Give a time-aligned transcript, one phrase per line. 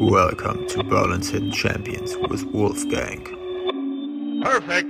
[0.00, 3.24] Welcome to Berlin's Hidden Champions with Wolfgang.
[4.42, 4.88] Perfect.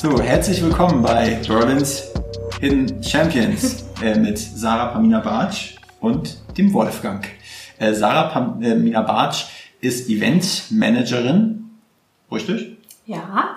[0.00, 2.12] So, herzlich willkommen bei Berlin's
[2.60, 7.26] Hidden Champions äh, mit Sarah Pamina Bartsch und dem Wolfgang.
[7.78, 9.46] Äh, Sarah Pamina Bartsch
[9.80, 11.70] ist Eventmanagerin,
[12.30, 12.78] richtig?
[13.06, 13.53] Ja,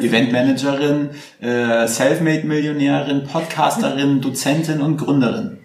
[0.00, 1.10] Eventmanagerin,
[1.40, 5.58] äh, Selfmade-Millionärin, Podcasterin, Dozentin und Gründerin.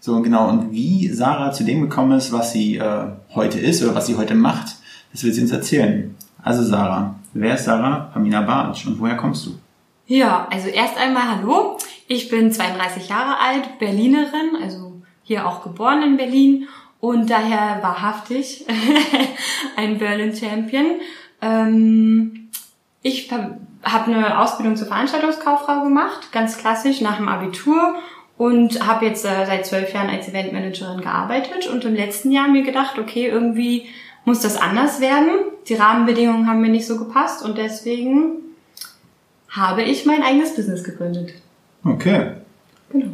[0.00, 0.48] So und genau.
[0.48, 4.16] Und wie Sarah zu dem gekommen ist, was sie äh, heute ist oder was sie
[4.16, 4.76] heute macht,
[5.12, 6.14] das will sie uns erzählen.
[6.42, 9.58] Also Sarah, wer ist Sarah Pamina Bartsch und woher kommst du?
[10.06, 11.78] Ja, also erst einmal hallo.
[12.08, 16.66] Ich bin 32 Jahre alt, Berlinerin, also hier auch geboren in Berlin
[16.98, 18.66] und daher wahrhaftig
[19.76, 21.00] ein Berlin Champion.
[21.40, 22.49] Ähm,
[23.02, 27.94] ich habe eine Ausbildung zur Veranstaltungskauffrau gemacht, ganz klassisch nach dem Abitur
[28.36, 32.62] und habe jetzt äh, seit zwölf Jahren als Eventmanagerin gearbeitet und im letzten Jahr mir
[32.62, 33.86] gedacht, okay, irgendwie
[34.24, 35.30] muss das anders werden.
[35.68, 38.32] Die Rahmenbedingungen haben mir nicht so gepasst und deswegen
[39.48, 41.32] habe ich mein eigenes Business gegründet.
[41.84, 42.32] Okay.
[42.90, 43.12] Genau.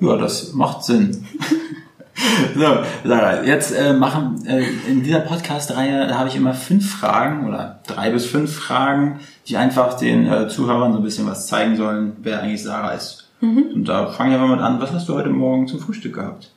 [0.00, 1.26] Ja, das macht Sinn.
[2.54, 7.80] so, Sarah, jetzt äh, machen äh, in dieser Podcast-Reihe habe ich immer fünf Fragen oder
[7.86, 12.16] drei bis fünf Fragen, die einfach den äh, Zuhörern so ein bisschen was zeigen sollen,
[12.22, 13.28] wer eigentlich Sarah ist.
[13.40, 14.80] Und da fangen wir mal mit an.
[14.80, 16.52] Was hast du heute Morgen zum Frühstück gehabt?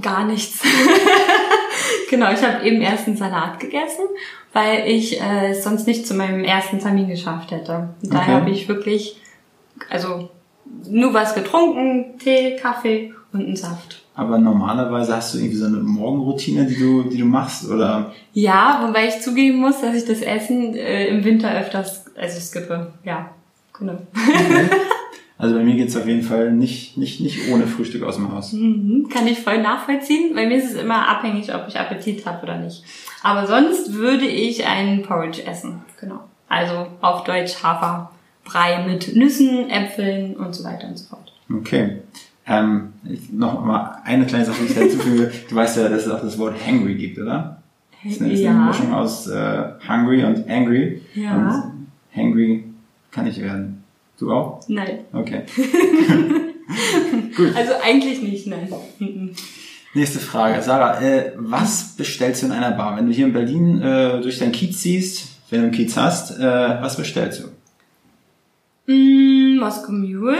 [0.00, 0.62] Gar nichts.
[2.10, 4.04] genau, ich habe eben erst einen Salat gegessen,
[4.52, 7.88] weil ich äh, es sonst nicht zu meinem ersten Termin geschafft hätte.
[8.02, 8.40] Und Daher Okay.
[8.42, 9.20] habe ich wirklich,
[9.90, 10.30] also
[10.88, 14.02] nur was getrunken, Tee, Kaffee und einen Saft.
[14.18, 18.12] Aber normalerweise hast du irgendwie so eine Morgenroutine, die du, die du machst, oder?
[18.32, 22.88] Ja, wobei ich zugeben muss, dass ich das Essen äh, im Winter öfters, also skippe.
[23.04, 23.30] Ja,
[23.78, 23.96] genau.
[25.40, 28.52] Also bei mir geht's auf jeden Fall nicht, nicht, nicht ohne Frühstück aus dem Haus.
[28.52, 30.34] Mhm, kann ich voll nachvollziehen.
[30.34, 32.82] Bei mir ist es immer abhängig, ob ich Appetit habe oder nicht.
[33.22, 35.82] Aber sonst würde ich einen Porridge essen.
[36.00, 36.24] Genau.
[36.48, 41.32] Also auf Deutsch Haferbrei mit Nüssen, Äpfeln und so weiter und so fort.
[41.48, 41.98] Okay.
[42.48, 45.30] Ähm, ich, noch mal eine kleine Sache, die ich dazu füge.
[45.48, 47.62] Du weißt ja, dass es auch das Wort hangry gibt, oder?
[48.02, 48.58] Das ist eine, ist eine.
[48.58, 51.02] Mischung aus äh, hungry und angry.
[51.14, 51.34] Ja.
[51.36, 52.64] Und hangry
[53.10, 53.84] kann ich werden.
[54.18, 54.60] Du auch?
[54.68, 55.00] Nein.
[55.12, 55.42] Okay.
[57.54, 58.68] Also eigentlich nicht, nein.
[59.94, 60.60] Nächste Frage.
[60.60, 62.96] Sarah, äh, was bestellst du in einer Bar?
[62.96, 66.38] Wenn du hier in Berlin äh, durch deinen Kiez ziehst, wenn du einen Kiez hast,
[66.38, 67.42] äh, was bestellst
[68.86, 68.92] du?
[68.92, 70.36] Mm, Moscow Mule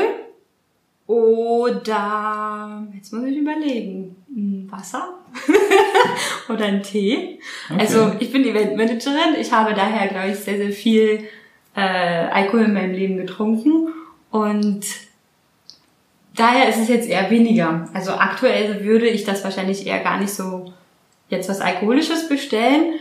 [1.09, 5.19] oder, jetzt muss ich überlegen, Mm, Wasser
[6.49, 7.41] oder ein Tee.
[7.69, 7.81] Okay.
[7.81, 11.25] Also ich bin Eventmanagerin, ich habe daher, glaube ich, sehr, sehr viel
[11.75, 13.89] äh, Alkohol in meinem Leben getrunken
[14.31, 14.85] und
[16.37, 17.89] daher ist es jetzt eher weniger.
[17.95, 20.73] Also aktuell würde ich das wahrscheinlich eher gar nicht so
[21.29, 22.95] jetzt was Alkoholisches bestellen.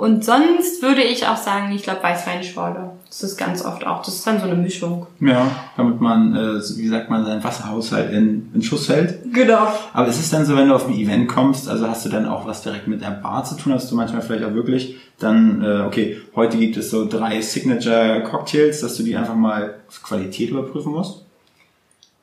[0.00, 2.92] Und sonst würde ich auch sagen, ich glaube Weißweinschorle.
[3.06, 4.02] Das ist ganz oft auch.
[4.02, 5.06] Das ist dann so eine Mischung.
[5.20, 5.46] Ja,
[5.76, 9.18] damit man, äh, wie sagt man, seinen Wasserhaushalt in, in Schuss hält.
[9.30, 9.68] Genau.
[9.92, 12.26] Aber ist es dann so, wenn du auf ein Event kommst, also hast du dann
[12.26, 13.74] auch was direkt mit der Bar zu tun?
[13.74, 18.22] Hast du manchmal vielleicht auch wirklich dann, äh, okay, heute gibt es so drei Signature
[18.22, 21.26] Cocktails, dass du die einfach mal auf Qualität überprüfen musst?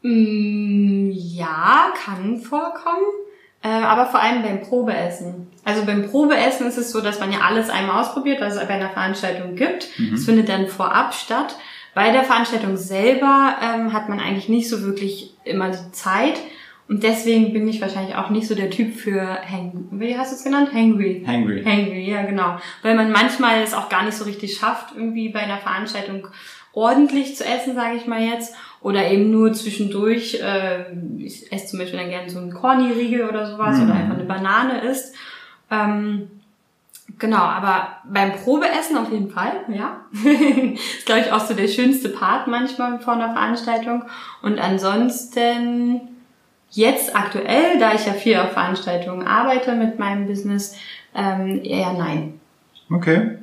[0.02, 3.27] Mm, ja, kann vorkommen.
[3.64, 5.48] Äh, aber vor allem beim Probeessen.
[5.64, 8.76] Also beim Probeessen ist es so, dass man ja alles einmal ausprobiert, was es bei
[8.76, 9.90] einer Veranstaltung gibt.
[10.14, 11.58] Es findet dann vorab statt.
[11.94, 16.36] Bei der Veranstaltung selber ähm, hat man eigentlich nicht so wirklich immer die Zeit.
[16.88, 20.36] Und deswegen bin ich wahrscheinlich auch nicht so der Typ für Hang wie hast du
[20.38, 20.70] es genannt?
[20.74, 21.24] Hangry.
[21.26, 21.64] Hangry.
[21.64, 22.58] Hangry, ja genau.
[22.82, 26.28] Weil man manchmal es auch gar nicht so richtig schafft, irgendwie bei einer Veranstaltung
[26.72, 28.56] ordentlich zu essen, sage ich mal jetzt.
[28.82, 30.86] Oder eben nur zwischendurch, äh,
[31.18, 33.84] ich esse zum Beispiel dann gerne so einen Corny-Riegel oder sowas Mhm.
[33.86, 35.16] oder einfach eine Banane isst.
[35.72, 36.30] Ähm,
[37.18, 40.02] genau, aber beim Probeessen auf jeden Fall, ja.
[40.14, 44.04] ist, glaube ich, auch so der schönste Part manchmal vor einer Veranstaltung.
[44.42, 46.02] Und ansonsten
[46.72, 50.76] jetzt aktuell, da ich ja viel auf Veranstaltungen arbeite mit meinem Business,
[51.16, 52.40] ähm, eher nein.
[52.92, 53.38] Okay.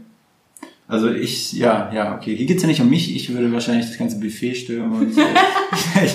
[0.87, 2.37] Also ich, ja, ja, okay.
[2.37, 3.17] Hier geht's ja nicht um mich.
[3.17, 5.23] Ich würde wahrscheinlich das ganze Buffet stürmen und äh,
[6.05, 6.15] ich,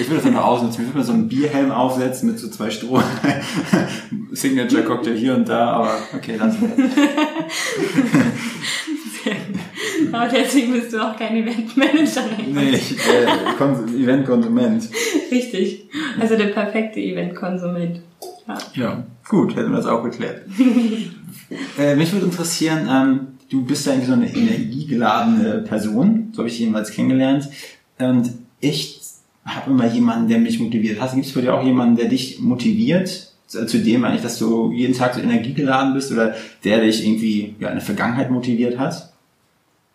[0.00, 0.82] ich würde das noch ausnutzen.
[0.82, 3.00] Ich würde mir so einen Bierhelm aufsetzen mit so zwei Stroh.
[4.32, 6.70] Signature Cocktail hier und da, aber okay, lass mal.
[10.12, 12.24] Aber deswegen bist du auch kein Eventmanager.
[12.52, 13.26] Nee, ich, äh,
[13.56, 14.88] Kon Eventkonsument.
[15.30, 15.88] Richtig.
[16.18, 18.00] Also der perfekte Eventkonsument.
[18.74, 19.04] Ja.
[19.28, 20.42] Gut, hätten wir das auch geklärt.
[21.78, 23.20] äh, mich würde interessieren, ähm,
[23.50, 27.48] du bist ja eigentlich so eine energiegeladene Person, so habe ich dich jedenfalls kennengelernt.
[27.98, 29.00] Und ich
[29.44, 31.00] habe immer jemanden, der mich motiviert.
[31.00, 33.28] Hast gibt es für dich auch jemanden, der dich motiviert?
[33.46, 37.56] Zu zu dem eigentlich, dass du jeden Tag so energiegeladen bist oder der dich irgendwie
[37.58, 39.12] ja, in der Vergangenheit motiviert hat?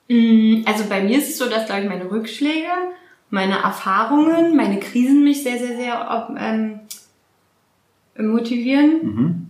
[0.09, 2.67] Mm, Also bei mir ist es so, dass, glaube ich, meine Rückschläge,
[3.29, 6.81] meine Erfahrungen, meine Krisen mich sehr, sehr, sehr ähm,
[8.17, 8.91] motivieren.
[9.03, 9.49] Mhm.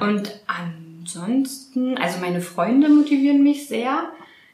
[0.00, 4.04] Und ansonsten, also meine Freunde motivieren mich sehr.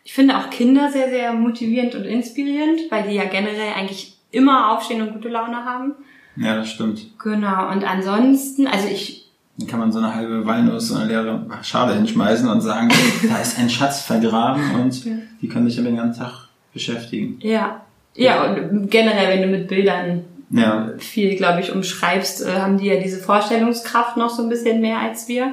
[0.05, 4.73] Ich finde auch Kinder sehr, sehr motivierend und inspirierend, weil die ja generell eigentlich immer
[4.73, 5.93] aufstehen und gute Laune haben.
[6.37, 7.07] Ja, das stimmt.
[7.23, 7.71] Genau.
[7.71, 9.29] Und ansonsten, also ich,
[9.59, 12.89] Dann kann man so eine halbe Walnuss, so eine leere Schale hinschmeißen und sagen,
[13.29, 15.13] da ist ein Schatz vergraben und Ja.
[15.43, 17.39] die können sich ja den ganzen Tag beschäftigen.
[17.43, 17.83] ja,
[18.15, 22.87] ja, und generell, wenn du mit Bildern Ja, viel, glaube ich, umschreibst, äh, haben die
[22.87, 25.53] ja diese Vorstellungskraft noch so ein bisschen mehr als wir.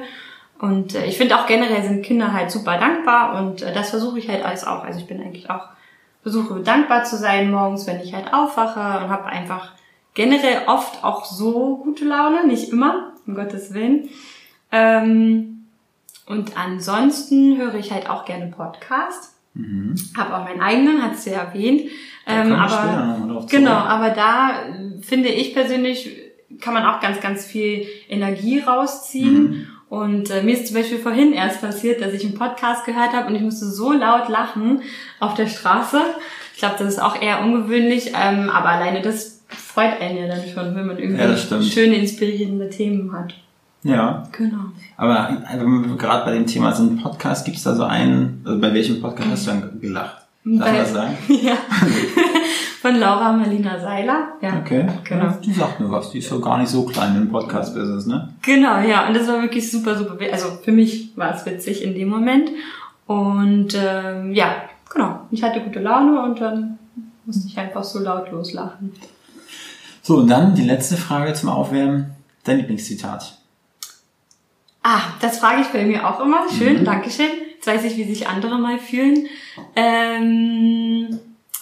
[0.58, 4.18] Und äh, ich finde auch generell sind Kinder halt super dankbar und äh, das versuche
[4.18, 4.84] ich halt alles auch.
[4.84, 5.68] Also ich bin eigentlich auch,
[6.22, 9.72] versuche dankbar zu sein morgens, wenn ich halt aufwache und habe einfach
[10.14, 14.08] generell oft auch so gute Laune, nicht immer, um Gottes Willen.
[14.72, 15.66] Ähm,
[16.26, 19.34] und ansonsten höre ich halt auch gerne Podcast.
[19.54, 19.94] Mhm.
[20.16, 21.90] Habe auch meinen eigenen, hat sie ja erwähnt.
[22.26, 23.46] Ähm, aber.
[23.48, 24.50] Genau, aber da
[25.00, 26.10] finde ich persönlich,
[26.60, 29.42] kann man auch ganz, ganz viel Energie rausziehen.
[29.50, 29.66] Mhm.
[29.88, 33.28] Und äh, mir ist zum Beispiel vorhin erst passiert, dass ich einen Podcast gehört habe
[33.28, 34.82] und ich musste so laut lachen
[35.20, 36.00] auf der Straße.
[36.54, 40.40] Ich glaube, das ist auch eher ungewöhnlich, ähm, aber alleine das freut einen ja dann
[40.52, 43.34] schon, wenn man irgendwie Ja, schöne, inspirierende Themen hat.
[43.84, 44.64] Ja, Genau.
[44.96, 48.42] aber äh, wenn wir gerade bei dem Thema sind, Podcast, gibt es da so einen,
[48.44, 50.25] also bei welchem Podcast hast du dann gelacht?
[50.46, 51.16] Darf Bei- das sagen?
[51.28, 51.56] ja.
[52.80, 54.28] Von Laura Marlina Seiler.
[54.40, 54.60] Ja.
[54.60, 54.86] Okay.
[55.02, 55.32] Genau.
[55.44, 58.32] Die sagt mir was, die ist so gar nicht so klein im Podcast-Business, ne?
[58.42, 59.08] Genau, ja.
[59.08, 60.16] Und das war wirklich super, super.
[60.30, 62.50] Also für mich war es witzig in dem Moment.
[63.06, 65.20] Und ähm, ja, genau.
[65.32, 66.78] Ich hatte gute Laune und dann
[67.24, 68.92] musste ich einfach so laut loslachen.
[70.02, 72.14] So, und dann die letzte Frage zum Aufwärmen.
[72.44, 73.36] Dein Lieblingszitat.
[74.84, 76.48] Ah, das frage ich bei mir auch immer.
[76.56, 77.26] Schön, Dankeschön.
[77.66, 79.26] Jetzt weiß ich, wie sich andere mal fühlen.
[79.74, 81.18] Ähm,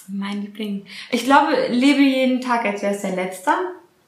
[0.06, 0.85] mein Liebling.
[1.11, 3.56] Ich glaube, lebe jeden Tag, als wäre es dein letzter.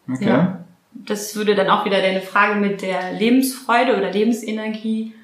[0.07, 0.29] Okay.
[0.29, 0.65] Ja.
[0.93, 5.15] Das würde dann auch wieder deine Frage mit der Lebensfreude oder Lebensenergie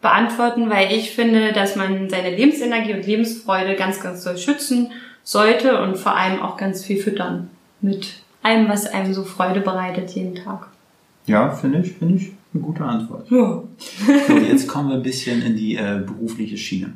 [0.00, 4.92] beantworten, weil ich finde, dass man seine Lebensenergie und Lebensfreude ganz, ganz doll schützen
[5.22, 7.50] sollte und vor allem auch ganz viel füttern
[7.82, 10.68] mit allem, was einem so Freude bereitet jeden Tag.
[11.26, 13.30] Ja, finde ich, finde ich eine gute Antwort.
[13.30, 13.62] Ja.
[14.28, 16.92] So, jetzt kommen wir ein bisschen in die äh, berufliche Schiene.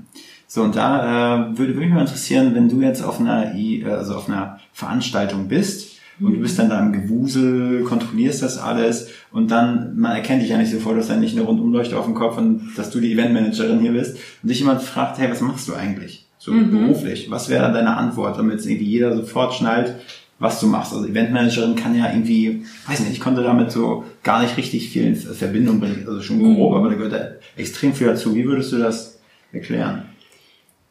[0.47, 3.83] So, und da äh, würde, würde mich mal interessieren, wenn du jetzt auf einer, I-
[3.83, 8.59] äh, also auf einer Veranstaltung bist und du bist dann da im Gewusel, kontrollierst das
[8.59, 11.97] alles und dann, man erkennt dich ja nicht sofort, du hast ja nicht eine Rundumleuchte
[11.99, 15.31] auf dem Kopf und dass du die Eventmanagerin hier bist und dich jemand fragt, hey,
[15.31, 16.27] was machst du eigentlich?
[16.39, 17.31] So beruflich.
[17.31, 19.95] Was wäre dann deine Antwort, damit irgendwie jeder sofort schnallt,
[20.39, 20.93] was du machst.
[20.95, 25.05] Also Eventmanagerin kann ja irgendwie, weiß nicht, ich konnte damit so gar nicht richtig viel
[25.05, 26.05] in Verbindung bringen.
[26.07, 28.35] Also schon grob, aber da gehört ja extrem viel dazu.
[28.35, 29.21] Wie würdest du das
[29.53, 30.07] erklären?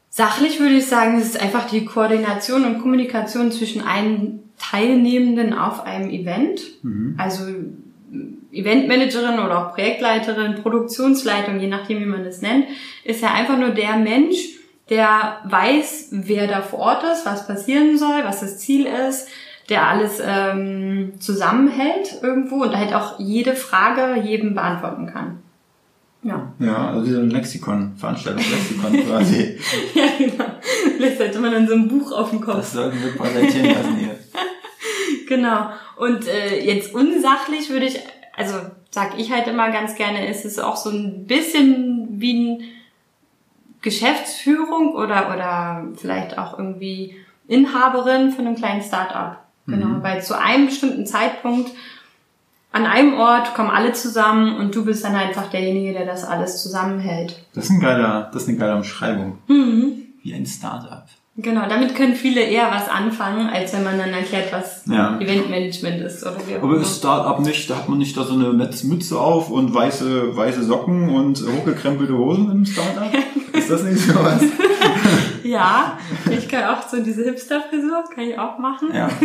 [0.10, 5.86] Sachlich würde ich sagen, es ist einfach die Koordination und Kommunikation zwischen allen Teilnehmenden auf
[5.86, 6.62] einem Event.
[7.18, 7.44] Also
[8.52, 12.66] Eventmanagerin oder auch Projektleiterin, Produktionsleitung, je nachdem, wie man das nennt,
[13.04, 14.38] ist ja einfach nur der Mensch,
[14.90, 19.28] der weiß, wer da vor Ort ist, was passieren soll, was das Ziel ist,
[19.70, 25.40] der alles ähm, zusammenhält irgendwo und halt auch jede Frage jedem beantworten kann.
[26.22, 26.52] Ja.
[26.60, 29.58] Ja, also wie so ein Lexikon, Veranstaltungslexikon quasi.
[29.94, 30.46] Ja, genau.
[30.98, 32.58] Vielleicht hätte man dann so ein Buch auf dem Kopf.
[32.58, 34.16] Das sollten wir präsentieren lassen hier.
[35.28, 35.70] Genau.
[35.98, 38.00] Und äh, jetzt unsachlich würde ich,
[38.36, 38.56] also
[38.90, 42.64] sag ich halt immer ganz gerne, ist es auch so ein bisschen wie ein
[43.82, 47.16] Geschäftsführung oder oder vielleicht auch irgendwie
[47.48, 49.49] Inhaberin von einem kleinen Start-up.
[49.70, 51.72] Genau, weil zu einem bestimmten Zeitpunkt
[52.72, 56.62] an einem Ort kommen alle zusammen und du bist dann einfach derjenige, der das alles
[56.62, 57.44] zusammenhält.
[57.56, 59.40] Das ist, ein geiler, das ist eine geile Umschreibung.
[59.48, 59.94] Mhm.
[60.22, 61.06] Wie ein Startup.
[61.42, 65.18] Genau, damit können viele eher was anfangen, als wenn man dann erklärt, was Ja.
[65.20, 68.34] Eventmanagement ist oder wie auch Aber ist Startup nicht, da hat man nicht da so
[68.34, 68.52] eine
[68.84, 73.10] Mütze auf und weiße, weiße Socken und hochgekrempelte Hosen im Startup?
[73.54, 74.42] ist das nicht sowas?
[75.44, 75.98] Ja,
[76.30, 78.90] ich kann auch so diese Hipster-Frisur, kann ich auch machen.
[78.94, 79.10] Ja.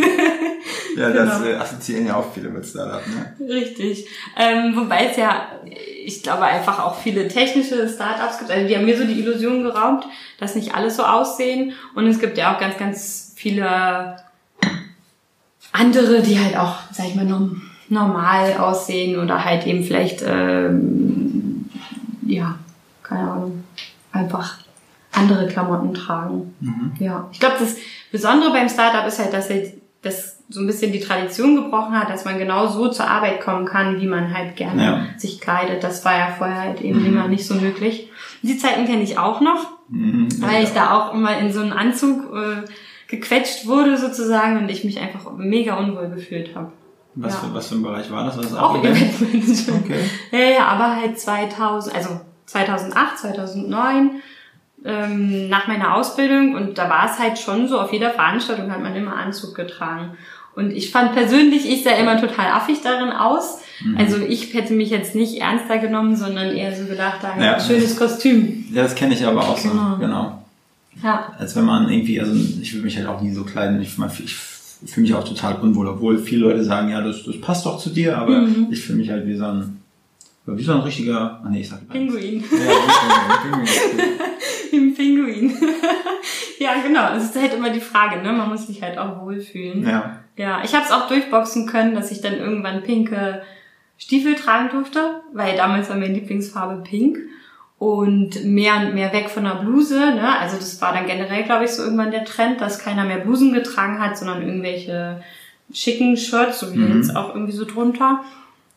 [0.97, 1.50] Ja, das Genau.
[1.50, 3.49] äh, assoziieren ja auch viele mit Startup, ne?
[3.52, 4.06] Richtig.
[4.37, 5.49] Ähm, wobei es ja,
[6.04, 8.50] ich glaube, einfach auch viele technische Startups gibt.
[8.52, 10.06] Also die haben mir so die Illusion geraubt,
[10.38, 11.73] dass nicht alles so aussehen.
[11.97, 14.16] Und es gibt ja auch ganz, ganz viele
[15.73, 21.68] andere, die halt auch, sag ich mal, norm- normal aussehen oder halt eben vielleicht, ähm,
[22.26, 22.54] ja,
[23.02, 23.64] keine Ahnung,
[24.12, 24.59] einfach
[25.14, 26.54] andere Klamotten tragen.
[26.99, 27.76] Ja, ich glaube, das
[28.12, 32.11] Besondere beim Startup ist halt, dass, halt, das so ein bisschen die Tradition gebrochen hat,
[32.11, 35.06] dass man genau so zur Arbeit kommen kann, wie man halt gerne Ja.
[35.16, 35.83] sich kleidet.
[35.83, 37.06] Das war ja vorher halt eben Mhm.
[37.06, 38.11] immer nicht so möglich.
[38.42, 40.28] Die Zeiten kenne ich auch noch, Mhm.
[40.40, 42.64] weil ich da auch immer in so einen Anzug äh,
[43.09, 46.73] gequetscht wurde sozusagen und ich mich einfach mega unwohl gefühlt habe.
[47.14, 47.40] Was, Ja.
[47.49, 48.37] für, was für ein Bereich war das?
[48.37, 48.97] War das Auch Event?
[48.99, 49.85] Eventmanagement.
[49.85, 50.00] Okay.
[50.33, 54.11] Ja, ja, aber halt 2000, also 2008, 2009,
[54.85, 58.83] ähm, nach meiner Ausbildung und da war es halt schon so, auf jeder Veranstaltung hat
[58.83, 60.11] man immer Anzug getragen.
[60.57, 63.59] Und ich fand persönlich, ich sah immer total affig darin aus.
[63.85, 63.97] Mhm.
[63.97, 67.45] Also ich hätte mich jetzt nicht ernster genommen, sondern eher so gedacht, da Ja.
[67.55, 67.61] ja.
[67.61, 68.64] schönes Kostüm.
[68.73, 69.71] Ja, das kenne ich aber auch so.
[69.71, 69.97] Genau.
[69.99, 70.45] Genau.
[71.03, 71.33] Ja.
[71.38, 73.83] Als wenn man irgendwie, also ich würde mich halt auch nie so kleiden.
[73.83, 77.67] Ich, ich fühle mich auch total unwohl, obwohl viele Leute sagen, ja, das, das passt
[77.67, 78.69] doch zu dir, aber Mhm.
[78.71, 79.81] ich fühle mich halt wie so ein,
[80.47, 81.89] wie so ein richtiger, ah nee, ich sag.
[81.89, 82.43] Pinguin.
[82.43, 83.69] Ja, Pinguin.
[84.73, 85.57] Ein Pinguin.
[86.59, 87.15] ja, genau.
[87.17, 88.33] Es ist halt immer die Frage, ne?
[88.33, 89.87] Man muss sich halt auch wohlfühlen.
[89.87, 90.19] Ja.
[90.37, 93.43] Ja, ich habe es auch durchboxen können, dass ich dann irgendwann pinke
[93.99, 97.19] Stiefel tragen durfte, weil damals war meine Lieblingsfarbe pink
[97.79, 99.99] und mehr und mehr weg von der Bluse.
[100.01, 100.39] Ne?
[100.41, 103.53] Also das war dann generell, glaube ich, so irgendwann der Trend, dass keiner mehr Blusen
[103.53, 105.23] getragen hat, sondern irgendwelche
[105.73, 106.97] schicken Shirts, so wie Mhm.
[106.97, 108.25] jetzt auch irgendwie so drunter.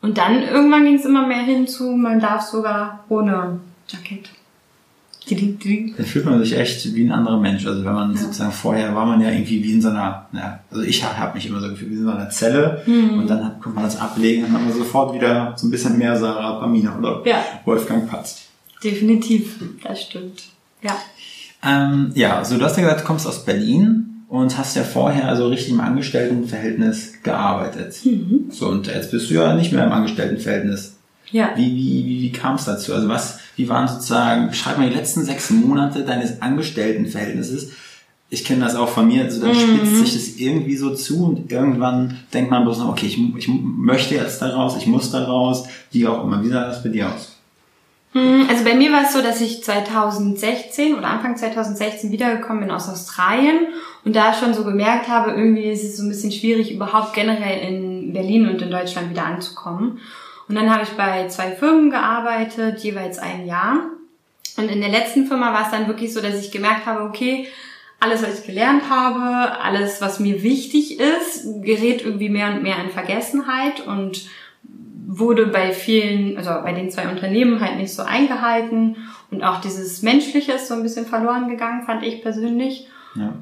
[0.01, 4.29] Und dann irgendwann ging es immer mehr hin zu, man darf sogar ohne Jackett.
[5.29, 7.65] Da fühlt man sich echt wie ein anderer Mensch.
[7.67, 10.83] Also wenn man sozusagen vorher war man ja irgendwie wie in so einer, ja, also
[10.83, 13.19] ich habe hab mich immer so gefühlt wie in so einer Zelle Mhm.
[13.19, 15.71] und dann hat, konnte man das ablegen und dann hat man sofort wieder so ein
[15.71, 17.43] bisschen mehr Sarah Pamina oder Ja.
[17.65, 18.43] Wolfgang Patz.
[18.81, 20.43] Definitiv, das stimmt.
[20.81, 20.95] Ja.
[21.65, 25.27] Ähm, ja, so du hast ja gesagt, du kommst aus Berlin und hast ja vorher
[25.27, 27.99] also richtig im Angestelltenverhältnis gearbeitet.
[28.03, 28.47] Mhm.
[28.51, 30.95] So, und jetzt bist du ja nicht mehr im Angestelltenverhältnis.
[31.31, 31.51] Ja.
[31.55, 32.93] Wie, wie, wie, wie kam es dazu?
[32.93, 37.71] Also was, wie waren sozusagen, beschreib mal die letzten sechs Monate deines Angestelltenverhältnisses.
[38.29, 41.49] Ich kenne das auch von mir, also dann spitzt sich das irgendwie so zu und
[41.49, 45.23] irgendwann denkt man bloß noch, okay, ich, ich möchte jetzt da raus, ich muss da
[45.23, 46.43] raus, wie auch immer.
[46.43, 47.37] Wie sah das bei dir aus?
[48.11, 52.71] Hm, Also bei mir war es so, dass ich 2016 oder Anfang 2016 wiedergekommen bin
[52.71, 53.67] aus Australien
[54.07, 57.59] und da schon so gemerkt habe, irgendwie ist es so ein bisschen schwierig, überhaupt generell
[57.59, 59.99] in Berlin und in Deutschland wieder anzukommen.
[60.47, 63.81] Und dann habe ich bei zwei Firmen gearbeitet, jeweils ein Jahr.
[64.55, 67.49] Und in der letzten Firma war es dann wirklich so, dass ich gemerkt habe, okay,
[67.99, 72.81] alles, was ich gelernt habe, alles, was mir wichtig ist, gerät irgendwie mehr und mehr
[72.81, 74.29] in Vergessenheit und
[75.05, 78.95] wurde bei vielen, also bei den zwei Unternehmen halt nicht so eingehalten
[79.31, 82.87] und auch dieses Menschliche ist so ein bisschen verloren gegangen, fand ich persönlich.
[83.13, 83.33] Ja.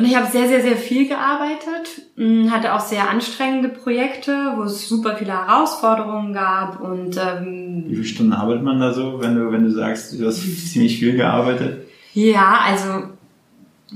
[0.00, 4.62] Und ich habe sehr, sehr, sehr viel gearbeitet, mh, hatte auch sehr anstrengende Projekte, wo
[4.62, 9.34] es super viele Herausforderungen gab und ähm, Wie viele Stunden arbeitet man da so, wenn
[9.34, 10.40] du, wenn du sagst, du hast
[10.72, 11.86] ziemlich viel gearbeitet?
[12.14, 13.04] ja, also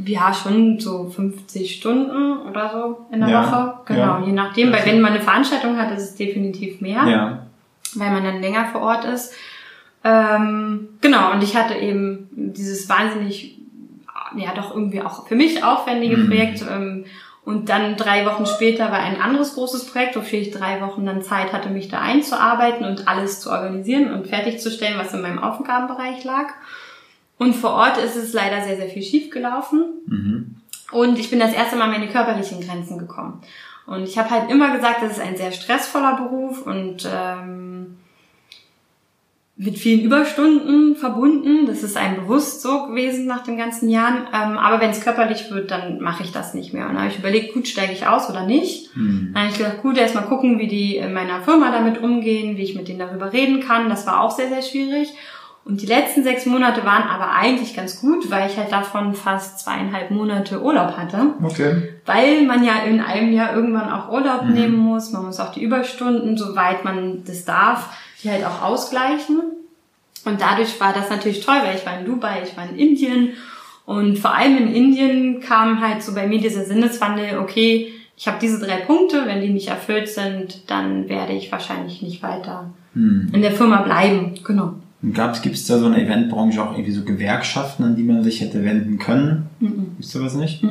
[0.04, 3.74] ja, schon so 50 Stunden oder so in der Ja, Woche.
[3.86, 4.22] Genau, ja.
[4.26, 4.90] je nachdem, weil Okay.
[4.92, 7.06] wenn man eine Veranstaltung hat, ist es definitiv mehr.
[7.06, 7.46] Ja.
[7.94, 9.32] weil man dann länger vor Ort ist.
[10.02, 13.58] Ähm, genau, und ich hatte eben dieses wahnsinnig,
[14.36, 16.26] ja doch irgendwie auch für mich aufwendige Mhm.
[16.28, 16.62] Projekt.
[16.62, 17.04] Ähm,
[17.44, 21.22] und dann drei Wochen später war ein anderes großes Projekt, wofür ich drei Wochen dann
[21.22, 26.24] Zeit hatte, mich da einzuarbeiten und alles zu organisieren und fertigzustellen, was in meinem Aufgabenbereich
[26.24, 26.46] lag.
[27.36, 29.84] Und vor Ort ist es leider sehr, sehr viel schief gelaufen.
[30.06, 30.56] Mhm.
[30.92, 33.42] Und ich bin das erste Mal an meine körperlichen Grenzen gekommen.
[33.86, 37.98] Und ich habe halt immer gesagt, das ist ein sehr stressvoller Beruf und ähm,
[39.56, 41.66] mit vielen Überstunden verbunden.
[41.66, 44.26] Das ist einem bewusst so gewesen nach den ganzen Jahren.
[44.32, 46.86] Ähm, aber wenn es körperlich wird, dann mache ich das nicht mehr.
[46.86, 48.96] Und dann habe ich überlegt, gut, steige ich aus oder nicht.
[48.96, 49.30] Mhm.
[49.32, 52.62] Dann habe ich gedacht, gut, erstmal gucken, wie die in meiner Firma damit umgehen, wie
[52.62, 53.88] ich mit denen darüber reden kann.
[53.88, 55.12] Das war auch sehr, sehr schwierig.
[55.64, 59.60] Und die letzten sechs Monate waren aber eigentlich ganz gut, weil ich halt davon fast
[59.60, 61.28] zweieinhalb Monate Urlaub hatte.
[61.42, 61.94] Okay.
[62.04, 64.52] Weil man ja in einem Jahr irgendwann auch Urlaub Mhm.
[64.52, 65.12] nehmen muss.
[65.12, 67.88] Man muss auch die Überstunden, soweit man das darf,
[68.24, 69.40] die halt auch ausgleichen.
[70.24, 73.30] Und dadurch war das natürlich toll, weil ich war in Dubai, ich war in Indien.
[73.86, 78.38] Und vor allem in Indien kam halt so bei mir dieser Sinneswandel, okay, ich habe
[78.40, 83.28] diese drei Punkte, wenn die nicht erfüllt sind, dann werde ich wahrscheinlich nicht weiter Hm.
[83.34, 84.34] in der Firma bleiben.
[84.44, 84.74] Genau.
[85.12, 88.40] Gab's, gibt's da so in der Eventbranche auch irgendwie so Gewerkschaften, an die man sich
[88.40, 89.50] hätte wenden können?
[89.60, 89.96] Mhm.
[89.96, 90.62] Gibt's sowas nicht?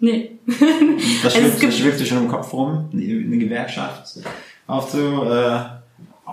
[0.00, 0.30] Nee.
[0.46, 0.68] Das Also
[1.26, 4.20] es schwebt, gibt- das schwebt dir schon im Kopf rum, eine eine Gewerkschaft
[4.66, 5.58] aufzu, äh,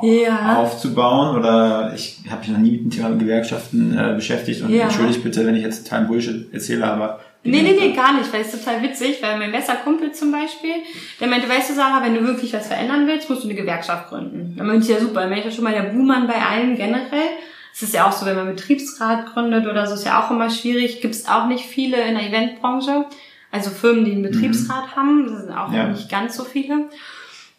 [0.03, 0.57] Ja.
[0.61, 4.83] aufzubauen oder ich habe mich noch nie mit dem Thema Gewerkschaften äh, beschäftigt und Ja.
[4.83, 8.41] entschuldigt bitte, wenn ich jetzt total Bullshit erzähle, aber Nee, nee, nee, gar nicht, weil
[8.41, 10.73] es total witzig, weil mein bester Kumpel zum Beispiel,
[11.21, 14.09] der meinte, weißt du, Sarah, wenn du wirklich was verändern willst, musst du eine Gewerkschaft
[14.09, 14.55] gründen.
[14.57, 16.75] Dann meinte ich, ja super, dann bin ich ja schon mal der Buhmann bei allen
[16.75, 17.29] generell.
[17.73, 20.49] Es ist ja auch so, wenn man Betriebsrat gründet oder so, ist ja auch immer
[20.49, 20.99] schwierig.
[21.01, 23.05] Gibt es auch nicht viele in der Eventbranche.
[23.51, 25.87] Also Firmen, die einen Betriebsrat haben, das sind auch Ja.
[25.87, 26.89] nicht ganz so viele.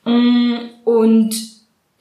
[0.04, 1.34] Mm, Und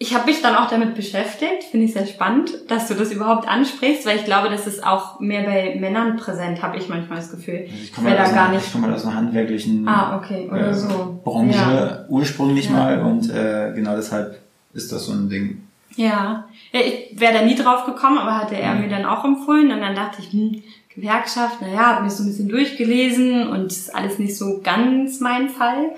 [0.02, 3.48] ich habe mich dann auch damit beschäftigt, finde ich sehr spannend, dass du das überhaupt
[3.50, 7.32] ansprichst, weil ich glaube, das ist auch mehr bei Männern präsent, habe ich manchmal das
[7.32, 7.66] Gefühl.
[7.70, 8.66] Also ich komme halt da aus, gar einer- nicht.
[8.68, 11.20] ich komme halt aus einer handwerklichen Ah, okay, oder äh, so.
[11.24, 12.06] Branche Ja.
[12.08, 12.72] ursprünglich Ja.
[12.72, 14.40] mal und äh, genau deshalb
[14.74, 15.64] ist das so ein Ding.
[15.98, 18.82] Ja, ja ich wäre da nie drauf gekommen, aber hatte er Mhm.
[18.84, 20.64] mir dann auch empfohlen und dann dachte ich, hm,
[20.96, 25.50] Gewerkschaft, naja, habe mir so ein bisschen durchgelesen und ist alles nicht so ganz mein
[25.50, 25.92] Fall.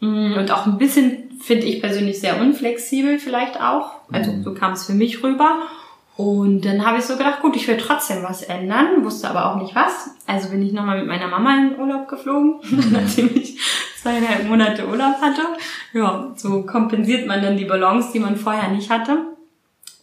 [0.00, 3.92] Mm, Und auch ein bisschen finde ich persönlich sehr unflexibel vielleicht auch.
[4.12, 4.42] Also Mhm.
[4.42, 5.62] so kam es für mich rüber.
[6.16, 9.56] Und dann habe ich so gedacht, gut, ich will trotzdem was ändern, wusste aber auch
[9.56, 10.10] nicht was.
[10.26, 12.56] Also bin ich nochmal mit meiner Mama in den Urlaub geflogen,
[12.92, 13.58] nachdem ich
[14.02, 15.40] zweieinhalb Monate Urlaub hatte.
[15.94, 19.18] Ja, so kompensiert man dann die Balance, die man vorher nicht hatte.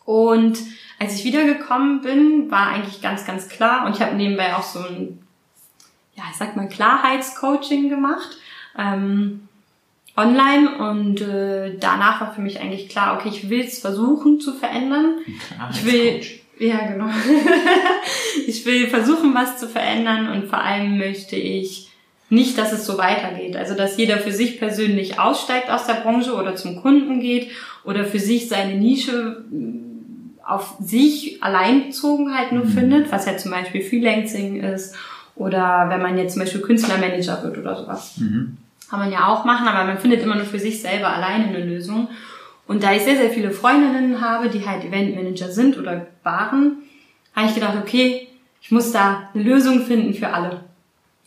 [0.06, 0.58] Und
[1.00, 4.80] als ich wiedergekommen bin, war eigentlich ganz, ganz klar, und ich habe nebenbei auch so
[4.80, 5.20] ein,
[6.16, 8.38] ja, ich sag mal, Klarheitscoaching gemacht,
[8.78, 9.47] ähm,
[10.18, 10.78] online.
[10.78, 15.16] Und äh, danach war für mich eigentlich klar, okay, ich will es versuchen zu verändern.
[15.72, 16.22] Ich will,
[16.60, 17.08] ja, genau.
[18.48, 21.90] ich will versuchen, was zu verändern und vor allem möchte ich
[22.30, 23.56] nicht, dass es so weitergeht.
[23.56, 27.52] Also, dass jeder für sich persönlich aussteigt aus der Branche oder zum Kunden geht
[27.86, 32.70] oder für sich seine Nische mh, auf sich allein bezogen halt nur Mhm.
[32.70, 34.96] findet, was ja zum Beispiel Freelancing ist
[35.36, 38.16] oder wenn man jetzt zum Beispiel Künstlermanager wird oder sowas.
[38.18, 38.58] Mhm.
[38.90, 41.64] Kann man ja auch machen, aber man findet immer nur für sich selber alleine eine
[41.64, 42.08] Lösung.
[42.68, 46.78] Und da ich sehr, sehr viele Freundinnen habe, die halt Eventmanager sind oder waren,
[47.36, 48.28] habe ich gedacht, okay,
[48.62, 50.62] ich muss da eine Lösung finden für alle.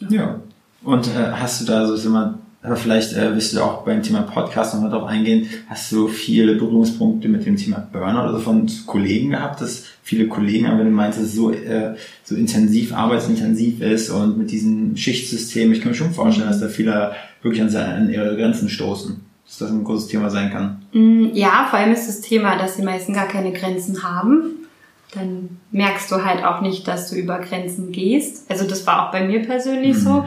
[0.08, 0.40] Ja.
[0.82, 4.22] Und äh, hast du da so, mal, aber vielleicht äh, wirst du auch beim Thema
[4.22, 8.70] Podcast nochmal drauf eingehen, hast du viele Berührungspunkte mit dem Thema Burnout oder so von
[8.86, 12.94] Kollegen gehabt, dass viele Kollegen, aber wenn du meinst, dass es so, äh, so intensiv,
[12.94, 17.12] arbeitsintensiv ist und mit diesem Schichtsystem, ich kann mir schon vorstellen, dass da viele
[17.42, 19.20] wirklich an, seine- an ihre Grenzen stoßen.
[19.46, 20.82] Dass das ein großes Thema sein kann.
[20.92, 24.66] Mm, Ja, vor allem ist das Thema, dass die meisten gar keine Grenzen haben.
[25.12, 28.48] Dann merkst du halt auch nicht, dass du über Grenzen gehst.
[28.48, 30.24] Also das war auch bei mir persönlich so.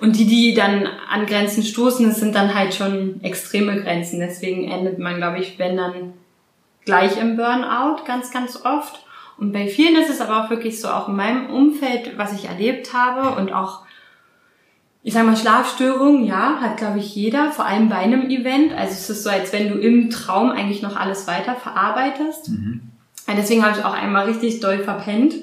[0.00, 4.18] Und die, die dann an Grenzen stoßen, das sind dann halt schon extreme Grenzen.
[4.20, 6.14] Deswegen endet man, glaube ich, wenn dann
[6.86, 9.04] gleich im Burnout ganz, ganz oft.
[9.36, 12.46] Und bei vielen ist es aber auch wirklich so, auch in meinem Umfeld, was ich
[12.48, 13.83] erlebt habe und auch,
[15.06, 18.72] ich sag mal, Schlafstörungen, ja, hat, glaube ich, jeder, vor allem bei einem Event.
[18.72, 22.48] Also es ist so, als wenn du im Traum eigentlich noch alles weiter verarbeitest.
[22.48, 25.34] Und deswegen habe ich auch einmal richtig doll verpennt,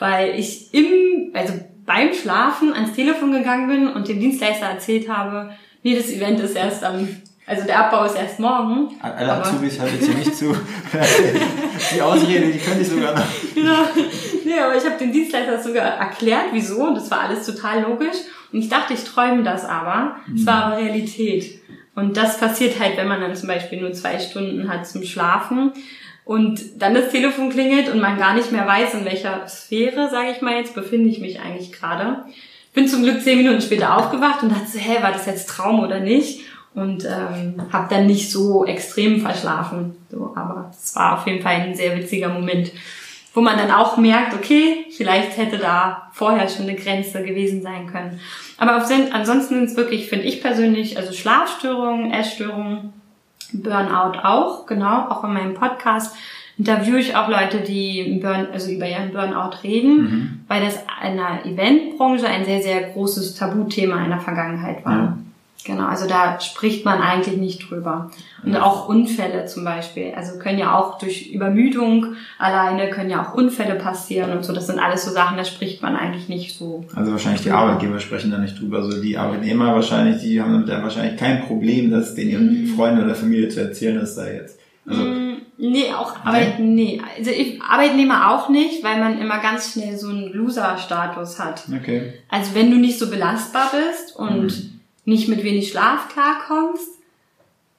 [0.00, 1.54] weil ich im, also
[1.86, 5.50] beim Schlafen ans Telefon gegangen bin und dem Dienstleister erzählt habe,
[5.84, 7.06] nee, das Event ist erst am,
[7.46, 8.96] also der Abbau ist erst morgen.
[9.00, 10.54] Alle Azubis hört jetzt hier nicht zu.
[11.94, 13.26] die Ausrede, die könnte ich sogar noch.
[13.54, 13.84] Genau.
[14.44, 16.86] Nee, aber ich habe dem Dienstleister sogar erklärt, wieso.
[16.86, 18.16] Und das war alles total logisch.
[18.52, 20.16] Und ich dachte, ich träume das aber.
[20.34, 21.60] Es war aber Realität.
[21.94, 25.72] Und das passiert halt, wenn man dann zum Beispiel nur zwei Stunden hat zum Schlafen
[26.24, 30.30] und dann das Telefon klingelt und man gar nicht mehr weiß, in welcher Sphäre, sage
[30.34, 32.24] ich mal jetzt, befinde ich mich eigentlich gerade.
[32.72, 35.80] Bin zum Glück zehn Minuten später aufgewacht und dachte so, hä, war das jetzt Traum
[35.80, 36.40] oder nicht?
[36.74, 39.94] Und ähm, habe dann nicht so extrem verschlafen.
[40.10, 42.72] So, aber es war auf jeden Fall ein sehr witziger Moment
[43.34, 47.88] wo man dann auch merkt, okay, vielleicht hätte da vorher schon eine Grenze gewesen sein
[47.88, 48.20] können.
[48.56, 52.92] Aber auf, ansonsten sind es wirklich, finde ich persönlich, also Schlafstörungen, Essstörungen,
[53.52, 56.16] Burnout auch, genau, auch in meinem Podcast
[56.56, 61.44] interviewe ich auch Leute, die Burn, also über ihren Burnout reden, weil das in der
[61.44, 64.92] Eventbranche ein sehr, sehr großes Tabuthema in der Vergangenheit war.
[64.92, 65.18] Ja.
[65.64, 68.10] Genau, also da spricht man eigentlich nicht drüber.
[68.44, 70.12] Und auch Unfälle zum Beispiel.
[70.14, 74.52] Also können ja auch durch Übermüdung alleine können ja auch Unfälle passieren und so.
[74.52, 76.84] Das sind alles so Sachen, da spricht man eigentlich nicht so.
[76.94, 78.82] Also wahrscheinlich die Arbeitgeber sprechen da nicht drüber.
[78.82, 83.02] So die Arbeitnehmer wahrscheinlich, die haben damit ja wahrscheinlich kein Problem, das den ihren Freunden
[83.02, 84.58] oder Familie zu erzählen, dass da jetzt.
[84.86, 87.00] Also, Mm, Nee, auch Arbeit, nee.
[87.16, 91.62] Also ich, Arbeitnehmer auch nicht, weil man immer ganz schnell so einen Loser-Status hat.
[91.74, 92.14] okay.
[92.28, 94.73] Also wenn du nicht so belastbar bist und Mhm.
[95.04, 96.88] Nicht mit wenig Schlaf klarkommst,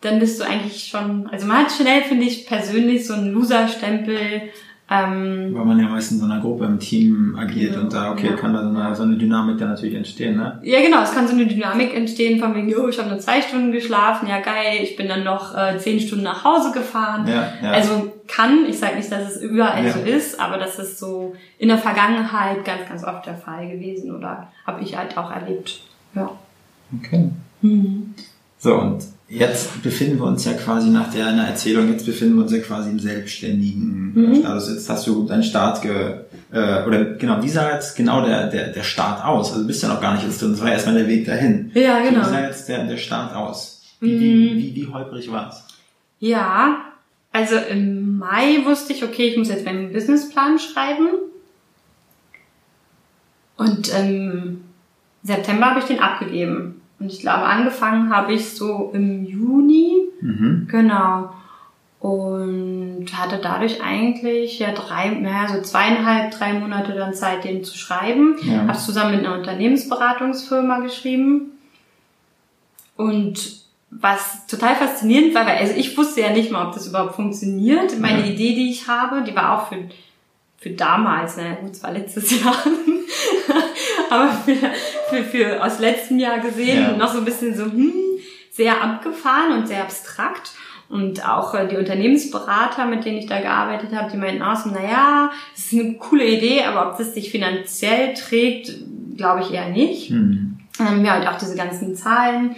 [0.01, 4.41] dann bist du eigentlich schon, also man hat schnell, finde ich, persönlich so einen Loser-Stempel.
[4.87, 7.81] Ähm, Weil man ja meistens in so einer Gruppe im Team agiert Ja.
[7.81, 8.33] und da, okay, Ja.
[8.35, 10.59] kann da so eine, so eine Dynamik dann natürlich entstehen, ne?
[10.61, 13.41] ja genau, es kann so eine Dynamik entstehen von wegen, jo, ich habe nur zwei
[13.41, 17.25] Stunden geschlafen, ja geil, ich bin dann noch äh, zehn Stunden nach Hause gefahren.
[17.27, 17.71] Ja, ja.
[17.71, 19.91] Also kann, ich sage nicht, dass es überall Ja.
[19.91, 24.15] so ist, aber das ist so in der Vergangenheit ganz, ganz oft der Fall gewesen
[24.15, 25.79] oder habe ich halt auch erlebt.
[26.13, 26.29] Ja.
[26.99, 27.29] Okay.
[27.61, 28.13] Mhm.
[28.59, 32.43] So, und jetzt befinden wir uns ja quasi nach der einer Erzählung, jetzt befinden wir
[32.43, 34.35] uns ja quasi im selbstständigen Mhm.
[34.35, 34.69] Status.
[34.69, 36.19] Jetzt hast du deinen Start ge,
[36.51, 39.49] äh, oder genau, wie sah jetzt genau der, der, der Start aus?
[39.49, 41.71] Also du bist ja noch gar nicht jetzt drin, das war erstmal der Weg dahin.
[41.73, 42.21] Ja, genau.
[42.21, 43.81] Wie sah jetzt der, der Start aus?
[43.99, 44.19] Wie, Mhm.
[44.19, 45.63] wie, wie, wie holprig war's?
[46.19, 46.77] Ja,
[47.31, 51.07] also im Mai wusste ich, okay, ich muss jetzt meinen Businessplan schreiben.
[53.57, 54.61] Und im
[55.23, 56.74] September habe ich den abgegeben.
[56.99, 60.07] Und ich glaube, angefangen habe ich so im Juni.
[60.21, 60.67] Mhm.
[60.69, 61.29] Genau.
[61.99, 67.77] Und hatte dadurch eigentlich ja drei, naja, so zweieinhalb, drei Monate dann Zeit, den zu
[67.77, 68.37] schreiben.
[68.43, 68.67] Ja.
[68.67, 71.51] Habe zusammen mit einer Unternehmensberatungsfirma geschrieben.
[72.95, 77.15] Und was total faszinierend war, weil also ich wusste ja nicht mal, ob das überhaupt
[77.15, 77.99] funktioniert.
[77.99, 78.25] Meine Ja.
[78.33, 79.77] Idee, die ich habe, die war auch für,
[80.65, 82.55] für damals, naja gut, es war letztes Jahr,
[84.09, 84.55] aber für,
[85.09, 86.97] für, für aus letztem Jahr gesehen Ja.
[86.97, 87.93] noch so ein bisschen so, hm,
[88.51, 90.53] sehr abgefahren und sehr abstrakt.
[90.89, 94.69] Und auch äh, die Unternehmensberater, mit denen ich da gearbeitet habe, die meinten auch so,
[94.71, 98.71] naja, das ist eine coole Idee, aber ob das sich finanziell trägt,
[99.17, 100.09] glaube ich eher nicht.
[100.09, 100.57] Mhm.
[100.79, 102.55] Ähm, ja, und auch diese ganzen Zahlen,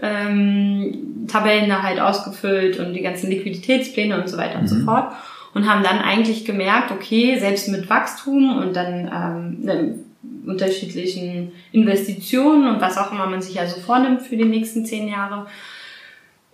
[0.00, 4.84] ähm, Tabellen da halt ausgefüllt und die ganzen Liquiditätspläne und so weiter und so Mhm.
[4.86, 5.12] fort.
[5.52, 9.98] Und haben dann eigentlich gemerkt, okay, selbst mit Wachstum und dann ähm, ne,
[10.46, 15.46] unterschiedlichen Investitionen und was auch immer man sich also vornimmt für die nächsten zehn Jahre,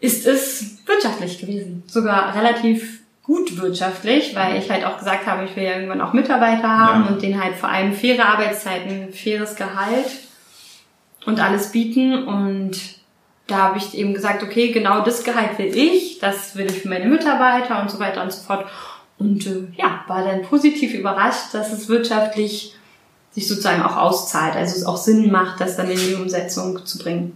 [0.01, 1.83] ist es wirtschaftlich gewesen.
[1.87, 6.13] Sogar relativ gut wirtschaftlich, weil ich halt auch gesagt habe, ich will ja irgendwann auch
[6.13, 7.11] Mitarbeiter haben Ja.
[7.11, 10.07] und denen halt vor allem faire Arbeitszeiten, faires Gehalt
[11.27, 12.25] und alles bieten.
[12.25, 12.79] Und
[13.47, 16.89] da habe ich eben gesagt, okay, genau das Gehalt will ich, das will ich für
[16.89, 18.67] meine Mitarbeiter und so weiter und so fort.
[19.19, 22.75] Und äh, ja, war dann positiv überrascht, dass es wirtschaftlich
[23.31, 26.99] sich sozusagen auch auszahlt, also es auch Sinn macht, das dann in die Umsetzung zu
[26.99, 27.33] bringen.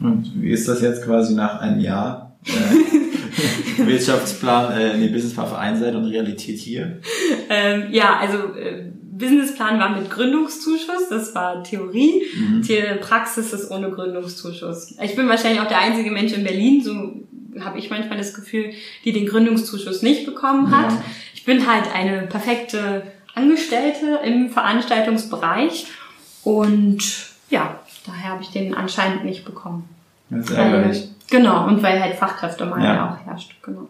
[0.00, 2.36] Und wie ist das jetzt quasi nach einem Jahr?
[2.46, 7.00] Äh, Wirtschaftsplan, äh, nee, Businessplan der einen Seite und Realität hier.
[7.48, 12.22] Ähm, ja, also äh, Businessplan war mit Gründungszuschuss, das war Theorie.
[12.34, 12.62] Mhm.
[12.62, 14.96] Die Praxis ist ohne Gründungszuschuss.
[15.02, 18.70] Ich bin wahrscheinlich auch der einzige Mensch in Berlin, so habe ich manchmal das Gefühl,
[19.04, 20.90] die den Gründungszuschuss nicht bekommen hat.
[20.92, 21.02] Ja.
[21.34, 23.02] Ich bin halt eine perfekte
[23.34, 25.86] Angestellte im Veranstaltungsbereich
[26.44, 26.98] und
[27.50, 29.88] ja, daher habe ich den anscheinend nicht bekommen.
[30.30, 31.08] Das ist ärgerlich.
[31.28, 33.10] genau, und weil halt Fachkräftemangel Ja.
[33.20, 33.88] auch herrscht, genau.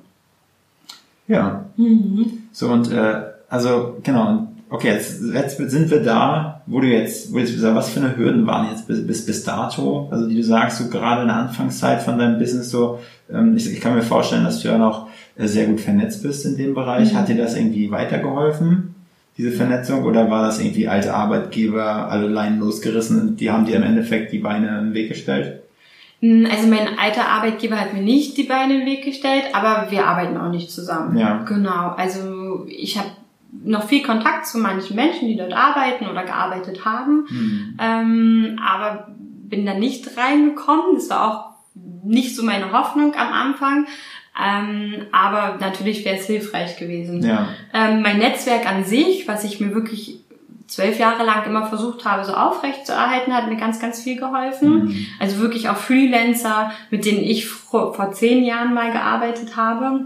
[1.29, 1.65] Ja.
[1.77, 2.49] Mhm.
[2.53, 4.49] So und äh, also genau.
[4.73, 8.17] Okay, jetzt, jetzt sind wir da, wo du jetzt, wo jetzt gesagt, was für eine
[8.17, 10.09] Hürden waren jetzt bis, bis, bis dato?
[10.13, 13.01] Also die du sagst, so gerade in der Anfangszeit von deinem Business so,
[13.33, 16.47] ähm, ich, ich kann mir vorstellen, dass du ja noch äh, sehr gut vernetzt bist
[16.47, 17.13] in dem Bereich.
[17.13, 17.17] Mhm.
[17.17, 18.95] Hat dir das irgendwie weitergeholfen,
[19.37, 23.75] diese Vernetzung, oder war das irgendwie alte Arbeitgeber, alle Leinen losgerissen und die haben dir
[23.75, 25.63] im Endeffekt die Beine in den Weg gestellt?
[26.23, 30.07] Also mein alter Arbeitgeber hat mir nicht die Beine in den Weg gestellt, aber wir
[30.07, 31.17] arbeiten auch nicht zusammen.
[31.17, 31.45] Ja.
[31.45, 31.95] Genau.
[31.97, 33.09] Also ich habe
[33.53, 37.77] noch viel Kontakt zu manchen Menschen, die dort arbeiten oder gearbeitet haben, Hm.
[37.79, 40.95] ähm, aber bin da nicht reingekommen.
[40.95, 41.51] Das war auch
[42.05, 43.87] nicht so meine Hoffnung am Anfang.
[44.41, 47.23] Ähm, aber natürlich wäre es hilfreich gewesen.
[47.23, 47.49] Ja.
[47.75, 50.21] Ähm, mein Netzwerk an sich, was ich mir wirklich
[50.69, 54.17] zwölf Jahre lang immer versucht habe, so aufrecht zu erhalten, hat mir ganz, ganz viel
[54.17, 54.83] geholfen.
[54.83, 55.07] Hm.
[55.19, 60.05] Also wirklich auch Freelancer, mit denen ich vor, vor zehn Jahren mal gearbeitet habe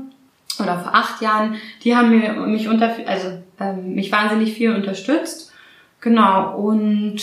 [0.60, 5.52] oder vor acht Jahren, die haben mir mich unter, also ähm, mich wahnsinnig viel unterstützt.
[6.00, 6.56] Genau.
[6.56, 7.22] Und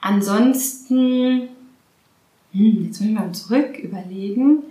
[0.00, 1.48] ansonsten,
[2.52, 4.62] hm, jetzt muss ich mal zurück überlegen,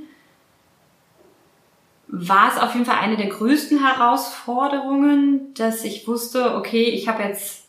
[2.08, 7.24] war es auf jeden Fall eine der größten Herausforderungen, dass ich wusste, okay, ich habe
[7.24, 7.62] jetzt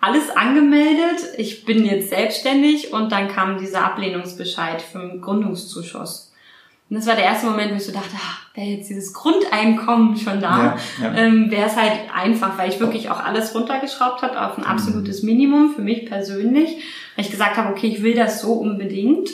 [0.00, 6.27] alles angemeldet, ich bin jetzt selbstständig und dann kam dieser Ablehnungsbescheid den Gründungszuschuss.
[6.90, 10.16] Und das war der erste Moment, wo ich so dachte, ach, wäre jetzt dieses Grundeinkommen
[10.16, 11.14] schon da, Ja, ja.
[11.14, 15.22] ähm, wäre es halt einfach, weil ich wirklich auch alles runtergeschraubt habe auf ein absolutes
[15.22, 16.70] Minimum für mich persönlich.
[17.14, 19.30] Weil ich gesagt habe, okay, ich will das so unbedingt.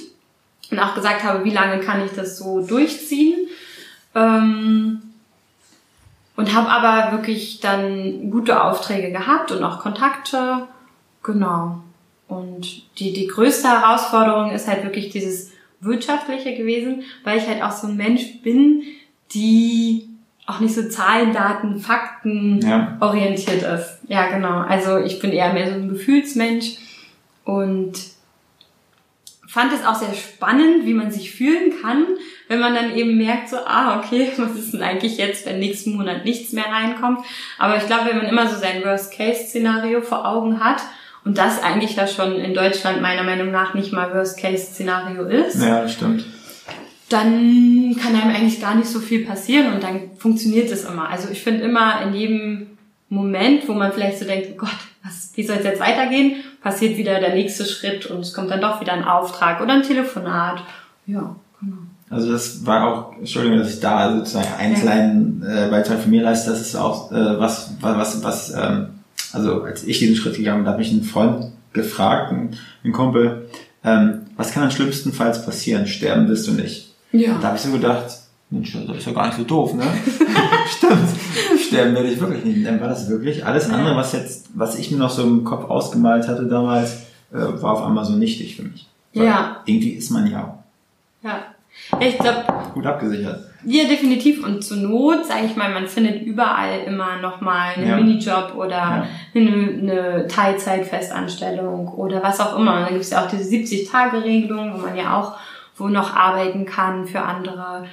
[0.70, 3.46] Und auch gesagt habe, wie lange kann ich das so durchziehen.
[4.16, 5.02] Ähm,
[6.36, 10.66] und habe aber wirklich dann gute Aufträge gehabt und auch Kontakte.
[11.22, 11.78] Genau.
[12.26, 17.72] Und die, die größte Herausforderung ist halt wirklich dieses Wirtschaftliche gewesen, weil ich halt auch
[17.72, 18.82] so ein Mensch bin,
[19.32, 20.08] die
[20.46, 22.96] auch nicht so Zahlen, Daten, Fakten Ja.
[23.00, 23.98] orientiert ist.
[24.08, 24.58] Ja, genau.
[24.60, 26.76] Also ich bin eher mehr so ein Gefühlsmensch
[27.44, 27.94] und
[29.48, 32.04] fand es auch sehr spannend, wie man sich fühlen kann,
[32.48, 35.96] wenn man dann eben merkt, so, ah, okay, was ist denn eigentlich jetzt, wenn nächsten
[35.96, 37.20] Monat nichts mehr reinkommt.
[37.58, 40.82] Aber ich glaube, wenn man immer so sein Worst-Case-Szenario vor Augen hat
[41.24, 45.82] und das eigentlich ja schon in Deutschland meiner Meinung nach nicht mal Worst-Case-Szenario ist, Ja,
[45.82, 46.24] das stimmt.
[47.08, 51.08] dann kann einem eigentlich gar nicht so viel passieren und dann funktioniert es immer.
[51.08, 52.66] Also ich finde immer in jedem
[53.08, 56.96] Moment, wo man vielleicht so denkt, oh Gott, was, wie soll es jetzt weitergehen, passiert
[56.96, 60.62] wieder der nächste Schritt und es kommt dann doch wieder ein Auftrag oder ein Telefonat.
[61.06, 61.76] Ja, genau.
[62.10, 66.22] Also das war auch, Entschuldigung, dass ich da sozusagen einen kleinen äh, Beitrag von mir
[66.22, 68.88] leiste, das ist auch äh, was, was, was, ähm,
[69.34, 73.48] also als ich diesen Schritt gegangen bin, hat mich ein Freund gefragt, ein, ein Kumpel,
[73.84, 75.86] ähm, was kann dann schlimmstenfalls passieren?
[75.86, 76.94] Sterben wirst du nicht.
[77.12, 77.38] Ja.
[77.40, 78.06] Da habe ich so gedacht,
[78.50, 79.84] Mensch, das ist ja gar nicht so doof, ne?
[80.76, 81.08] Stimmt.
[81.60, 82.66] Sterben werde ich wirklich nicht.
[82.66, 83.44] Dann war das wirklich.
[83.44, 86.94] Alles andere, was jetzt, was ich mir noch so im Kopf ausgemalt hatte damals,
[87.32, 88.86] äh, war auf einmal so nichtig für mich.
[89.12, 89.62] Weil Ja.
[89.66, 90.62] Irgendwie ist man ja
[91.22, 91.53] Ja.
[92.00, 93.40] Ich glaube, gut abgesichert.
[93.64, 94.44] ja, definitiv.
[94.44, 97.96] Und zur Not, sage ich mal, man findet überall immer nochmal einen Ja.
[97.96, 99.06] Minijob oder Ja.
[99.34, 102.80] eine, eine Teilzeitfestanstellung oder was auch immer.
[102.80, 105.34] Da gibt es ja auch diese 70-Tage-Regelung, wo man ja auch
[105.76, 107.86] wo noch arbeiten kann für andere.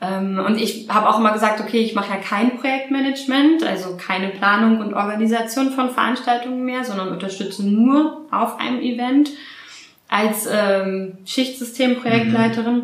[0.00, 4.28] Ähm, Und ich habe auch immer gesagt, okay, ich mache ja kein Projektmanagement, also keine
[4.28, 9.30] Planung und Organisation von Veranstaltungen mehr, sondern unterstütze nur auf einem Event
[10.08, 12.82] als ähm, Schichtsystem-Projektleiterin.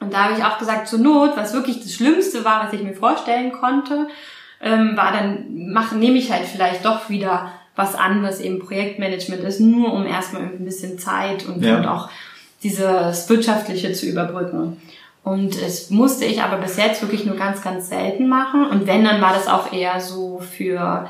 [0.00, 2.82] Und da habe ich auch gesagt, zur Not, was wirklich das Schlimmste war, was ich
[2.82, 4.08] mir vorstellen konnte,
[4.62, 9.42] ähm, war dann, mach, nehme ich halt vielleicht doch wieder was an, was eben Projektmanagement
[9.42, 11.76] ist, nur um erstmal ein bisschen Zeit und, Ja.
[11.78, 12.08] und auch
[12.62, 14.80] dieses Wirtschaftliche zu überbrücken.
[15.22, 18.66] Und es musste ich aber bis jetzt wirklich nur ganz, ganz selten machen.
[18.66, 21.08] Und wenn, dann war das auch eher so für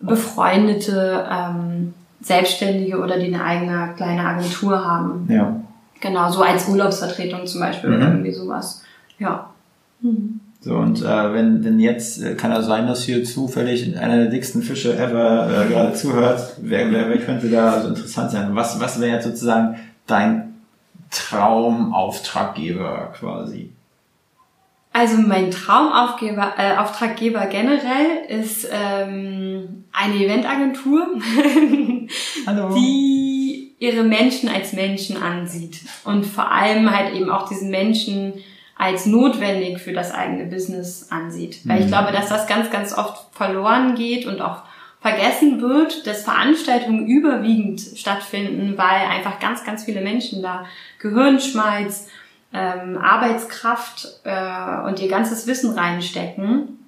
[0.00, 5.28] befreundete ähm, Selbstständige oder die eine eigene kleine Agentur haben.
[5.30, 5.60] Ja.
[6.00, 8.12] Genau, so als Urlaubsvertretung zum Beispiel oder Mhm.
[8.12, 8.82] irgendwie sowas.
[9.18, 9.50] Ja.
[10.60, 14.26] So, und äh, wenn, wenn jetzt, äh, kann ja sein, dass hier zufällig einer der
[14.26, 18.54] dicksten Fische ever äh, gerade zuhört, wer, wer, wer könnte da so interessant sein?
[18.54, 20.54] Was, was wäre jetzt sozusagen dein
[21.10, 23.72] Traumauftraggeber quasi?
[24.92, 31.06] Also mein Traumaufgeber, äh, Auftraggeber generell ist ähm, eine Eventagentur,
[32.46, 32.74] Hallo.
[32.74, 33.47] die
[33.78, 38.34] ihre Menschen als Menschen ansieht und vor allem halt eben auch diesen Menschen
[38.76, 41.60] als notwendig für das eigene Business ansieht.
[41.64, 41.90] Weil ich Mhm.
[41.90, 44.62] glaube, dass das ganz, ganz oft verloren geht und auch
[45.00, 50.64] vergessen wird, dass Veranstaltungen überwiegend stattfinden, weil einfach ganz, ganz viele Menschen da
[51.00, 52.08] Gehirnschmalz,
[52.52, 56.78] ähm, Arbeitskraft äh, und ihr ganzes Wissen reinstecken.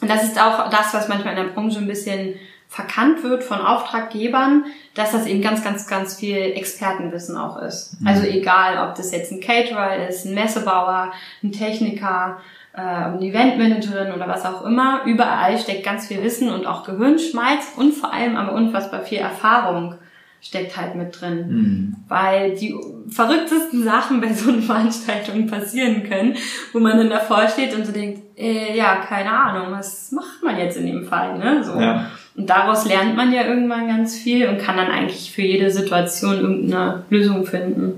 [0.00, 2.34] Und das ist auch das, was manchmal in der Branche ein bisschen
[2.68, 7.96] verkannt wird von Auftraggebern, dass das eben ganz, ganz, ganz viel Expertenwissen auch ist.
[8.04, 12.38] Also egal, ob das jetzt ein Caterer ist, ein Messebauer, ein Techniker,
[12.74, 17.72] äh, eine Eventmanagerin oder was auch immer, überall steckt ganz viel Wissen und auch Gehirnschmalz
[17.76, 19.94] und vor allem aber unfassbar viel Erfahrung
[20.40, 21.96] steckt halt mit drin Hm.
[22.06, 22.74] weil die
[23.08, 26.36] verrücktesten Sachen bei so einer Veranstaltung passieren können,
[26.72, 30.56] wo man dann davor steht und so denkt, äh, ja, keine Ahnung, was macht man
[30.58, 31.64] jetzt in dem Fall, ne?
[31.64, 31.80] So.
[31.80, 32.06] Ja.
[32.38, 36.38] Und daraus lernt man ja irgendwann ganz viel und kann dann eigentlich für jede Situation
[36.38, 37.94] irgendeine Lösung finden.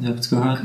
[0.00, 0.62] Ihr habt's gehört.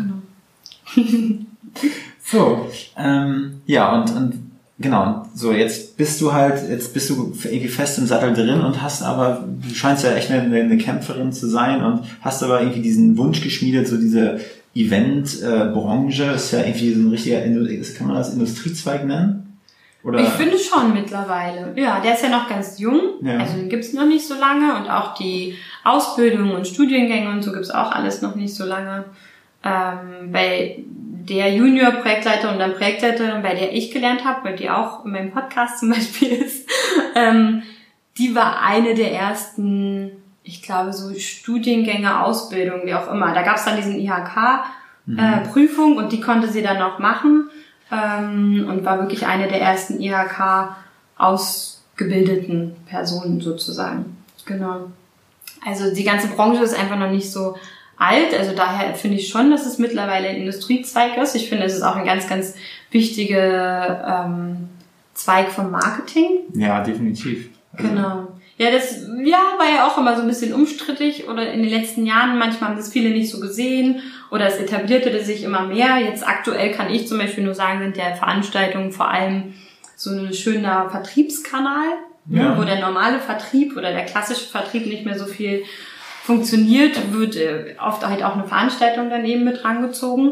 [2.24, 4.34] so, ähm, ja, und, und
[4.80, 8.82] genau, so jetzt bist du halt, jetzt bist du irgendwie fest im Sattel drin und
[8.82, 12.84] hast aber, du scheinst ja echt eine, eine Kämpferin zu sein und hast aber irgendwie
[12.84, 14.40] diesen Wunsch geschmiedet, so diese
[14.74, 19.53] Event-Branche, ist ja irgendwie so ein richtiger, kann man das Industriezweig nennen?
[20.04, 20.20] Oder?
[20.20, 21.74] Ich finde schon mittlerweile.
[21.76, 23.38] Ja, der ist ja noch ganz jung, Ja.
[23.38, 27.54] also den gibt's noch nicht so lange und auch die Ausbildung und Studiengänge und so
[27.54, 29.06] gibt's auch alles noch nicht so lange.
[29.64, 30.80] Ähm, bei
[31.26, 35.32] der Junior-Projektleiter und dann Projektleiterin, bei der ich gelernt habe, weil die auch in meinem
[35.32, 36.68] Podcast zum Beispiel ist,
[37.16, 37.64] ähm,
[38.18, 40.12] die war eine der ersten,
[40.44, 43.34] ich glaube, so Studiengänge, Ausbildung, wie auch immer.
[43.34, 43.98] Da gab's dann diesen
[45.08, 47.50] IHK-Prüfung und die konnte sie dann noch machen
[47.94, 50.76] ähm, und war wirklich eine der ersten IHK
[51.18, 54.18] ausgebildeten Personen sozusagen.
[54.46, 54.92] Genau.
[55.66, 57.56] Also die ganze Branche ist einfach noch nicht so
[57.98, 58.38] alt.
[58.38, 61.36] Also daher finde ich schon, dass es mittlerweile ein Industriezweig ist.
[61.36, 62.56] Ich finde, es ist auch ein ganz, ganz
[62.92, 64.70] wichtiger ähm,
[65.14, 66.40] Zweig vom Marketing.
[66.56, 67.50] Ja, definitiv.
[67.74, 68.28] Also, Genau.
[68.58, 72.06] Ja, das ja, war ja auch immer so ein bisschen umstrittig oder in den letzten
[72.06, 72.38] Jahren.
[72.38, 75.98] Manchmal haben das viele nicht so gesehen oder es etablierte sich immer mehr.
[75.98, 79.54] Jetzt aktuell kann ich zum Beispiel nur sagen, sind ja Veranstaltungen vor allem
[79.96, 81.88] so ein schöner Vertriebskanal,
[82.26, 82.58] ne, Ja.
[82.58, 85.64] wo der normale Vertrieb oder der klassische Vertrieb nicht mehr so viel
[86.24, 90.32] funktioniert, wird äh, oft halt auch eine Veranstaltung daneben mit rangezogen.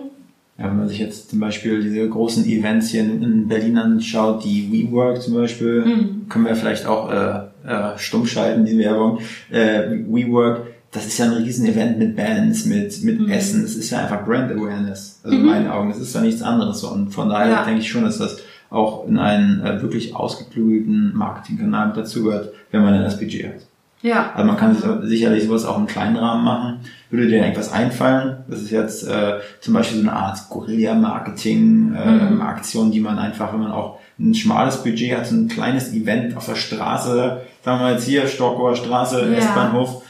[0.58, 4.44] Ja, wenn man sich jetzt zum Beispiel diese großen Events hier in in Berlin anschaut,
[4.44, 6.26] die WeWork zum Beispiel, Mhm.
[6.30, 9.20] können wir vielleicht auch äh, äh, stumm schalten, die Werbung.
[9.50, 13.30] Äh, WeWork, das ist ja ein Riesen-Event mit Bands, mit, mit Mhm.
[13.32, 13.62] Essen.
[13.64, 15.22] Das ist ja einfach Brand Awareness.
[15.24, 15.90] Also in meinen Augen.
[15.90, 16.84] Das ist ja nichts anderes.
[16.84, 17.64] Und von daher Ja.
[17.66, 18.38] denke ich schon, dass das
[18.70, 23.54] auch in einen äh, wirklich ausgeklügelten Marketingkanal dazugehört, wenn man dann das Budget hat.
[24.02, 24.32] Ja.
[24.34, 26.80] Also man kann sich sicherlich sowas auch im kleinen Rahmen machen.
[27.12, 28.38] Würde dir irgendwas einfallen?
[28.48, 32.92] Das ist jetzt äh, zum Beispiel so eine Art Guerilla-Marketing, äh, Mhm.
[32.92, 36.46] Die man einfach, wenn man auch ein schmales Budget hat, so ein kleines Event auf
[36.46, 39.38] der Straße, jetzt hier, Storkower Straße, Ja.
[39.38, 40.04] S-Bahnhof,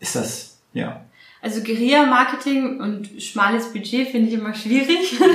[0.00, 1.00] ist das, ja.
[1.40, 5.12] Also Guerilla-Marketing und schmales Budget finde ich immer schwierig.
[5.20, 5.26] ja.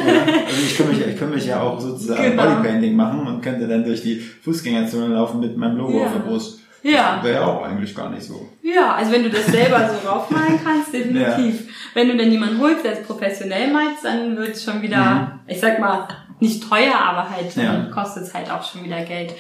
[0.46, 2.44] Also ich könnte mich, ich könnte mich ja auch sozusagen Genau.
[2.44, 6.06] Bodypainting machen und könnte dann durch die Fußgängerzone laufen mit meinem Logo Ja.
[6.08, 6.60] auf der Brust.
[6.84, 7.20] Ja.
[7.24, 8.50] Wäre ja auch eigentlich gar nicht so.
[8.62, 11.70] Ja, also wenn du das selber so raufmalen kannst, definitiv.
[11.94, 15.62] Wenn du dann jemanden holst, der es professionell malt, dann wird es schon wieder, ich
[15.62, 16.06] sag mal,
[16.42, 17.64] nicht teuer, aber halt Mhm.
[17.64, 17.72] Ja.
[17.72, 19.32] dann kostet es halt auch schon wieder Geld.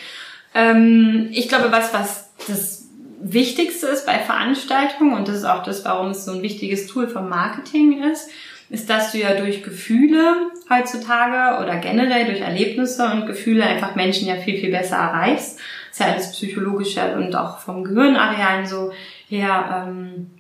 [0.53, 2.87] Ähm, ich glaube, was, was das
[3.21, 7.07] Wichtigste ist bei Veranstaltungen, und das ist auch das, warum es so ein wichtiges Tool
[7.07, 8.29] vom Marketing ist,
[8.69, 14.27] ist, dass du ja durch Gefühle heutzutage oder generell durch Erlebnisse und Gefühle einfach Menschen
[14.27, 15.59] ja viel, viel besser erreichst.
[15.91, 18.91] ist ja alles psychologisch und auch vom Gehirnarealen so
[19.29, 20.31] her ähm,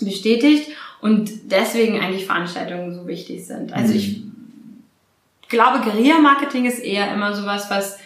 [0.00, 3.72] bestätigt und deswegen eigentlich Veranstaltungen so wichtig sind.
[3.72, 4.22] Also ich
[5.48, 7.98] glaube, Guerilla-Marketing ist eher immer sowas, was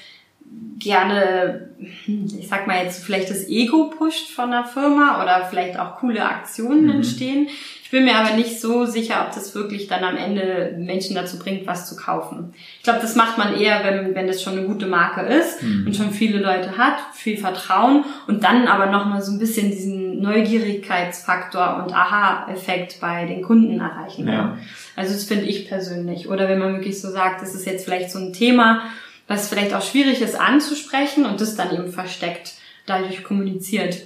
[0.83, 5.97] gerne, ich sag mal jetzt vielleicht das Ego pusht von der Firma oder vielleicht auch
[5.97, 7.49] coole Aktionen entstehen.
[7.83, 11.39] Ich bin mir aber nicht so sicher, ob das wirklich dann am Ende Menschen dazu
[11.39, 12.55] bringt, was zu kaufen.
[12.79, 15.95] Ich glaube, das macht man eher, wenn, wenn das schon eine gute Marke ist und
[15.95, 21.83] schon viele Leute hat, viel Vertrauen und dann aber nochmal so ein bisschen diesen Neugierigkeitsfaktor
[21.83, 24.35] und Aha-Effekt bei den Kunden erreichen kann.
[24.35, 24.59] Ja.
[24.97, 26.29] Also das finde ich persönlich.
[26.29, 28.83] Oder wenn man wirklich so sagt, das ist jetzt vielleicht so ein Thema,
[29.29, 32.55] was vielleicht auch schwierig ist anzusprechen und das dann eben versteckt
[32.87, 34.03] dadurch kommuniziert.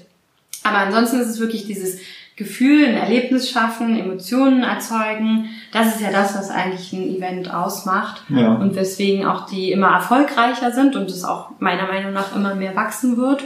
[0.63, 2.01] Aber ansonsten ist es wirklich dieses
[2.37, 5.49] Gefühl, ein Erlebnis schaffen, Emotionen erzeugen.
[5.73, 8.23] Das ist ja das, was eigentlich ein Event ausmacht.
[8.29, 8.55] Ja.
[8.55, 12.77] Und weswegen auch die immer erfolgreicher sind und es auch meiner Meinung nach immer mehr
[12.77, 13.45] wachsen wird.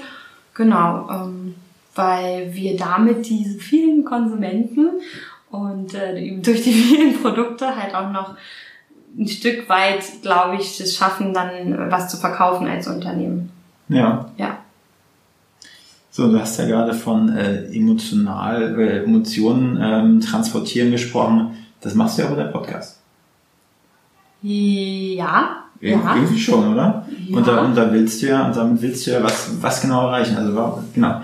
[0.54, 1.54] Genau, ähm,
[1.94, 4.88] weil wir damit diese vielen Konsumenten
[5.50, 8.34] und äh, durch die vielen Produkte halt auch noch
[9.18, 13.50] ein Stück weit, glaube ich, es schaffen, dann äh, was zu verkaufen als Unternehmen.
[13.88, 14.30] Ja.
[14.36, 14.58] Ja.
[16.10, 21.56] So, du hast ja gerade von äh, emotional, äh, Emotionen ähm, transportieren gesprochen.
[21.80, 23.00] Das machst du ja auch mit deinem Podcast.
[24.42, 25.64] Ja.
[25.80, 26.14] Ir Ja.
[26.14, 27.06] Irgendwie schon, oder?
[27.26, 27.36] Ja.
[27.36, 30.06] Und, da, und da willst du ja, und damit willst du ja was, was genau
[30.06, 30.36] erreichen.
[30.36, 31.22] Also genau.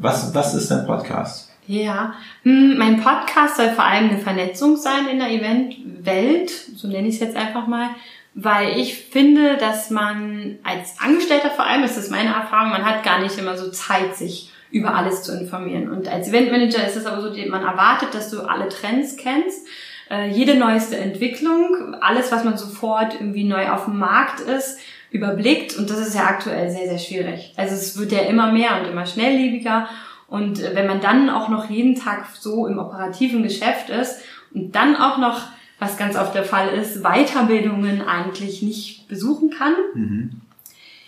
[0.00, 1.43] Was, was ist dein Podcast?
[1.66, 7.08] Ja, Hm, mein Podcast soll vor allem eine Vernetzung sein in der Eventwelt, so nenne
[7.08, 7.90] ich es jetzt einfach mal,
[8.34, 13.02] weil ich finde, dass man als Angestellter vor allem, das ist meine Erfahrung, man hat
[13.02, 15.88] gar nicht immer so Zeit, sich über alles zu informieren.
[15.88, 19.66] Und als Eventmanager ist es aber so, man erwartet, dass du alle Trends kennst,
[20.10, 24.78] äh, jede neueste Entwicklung, alles, was man sofort irgendwie neu auf dem Markt ist,
[25.10, 25.76] überblickt.
[25.76, 27.52] Und das ist ja aktuell sehr, sehr schwierig.
[27.56, 29.88] Also es wird ja immer mehr und immer schnelllebiger.
[30.28, 34.20] Und äh, wenn man dann auch noch jeden Tag so im operativen Geschäft ist
[34.52, 35.42] und dann auch noch,
[35.78, 39.74] was ganz oft der Fall ist, Weiterbildungen eigentlich nicht besuchen kann,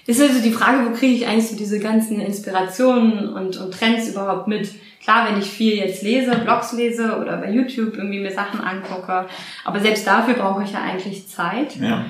[0.06, 4.08] ist also die Frage, wo kriege ich eigentlich so diese ganzen Inspirationen und, und Trends
[4.08, 4.70] überhaupt mit?
[5.02, 9.26] Klar, wenn ich viel jetzt lese, Blogs lese oder bei YouTube irgendwie mir Sachen angucke,
[9.64, 11.76] aber selbst dafür brauche ich ja eigentlich Zeit.
[11.76, 12.04] Ja.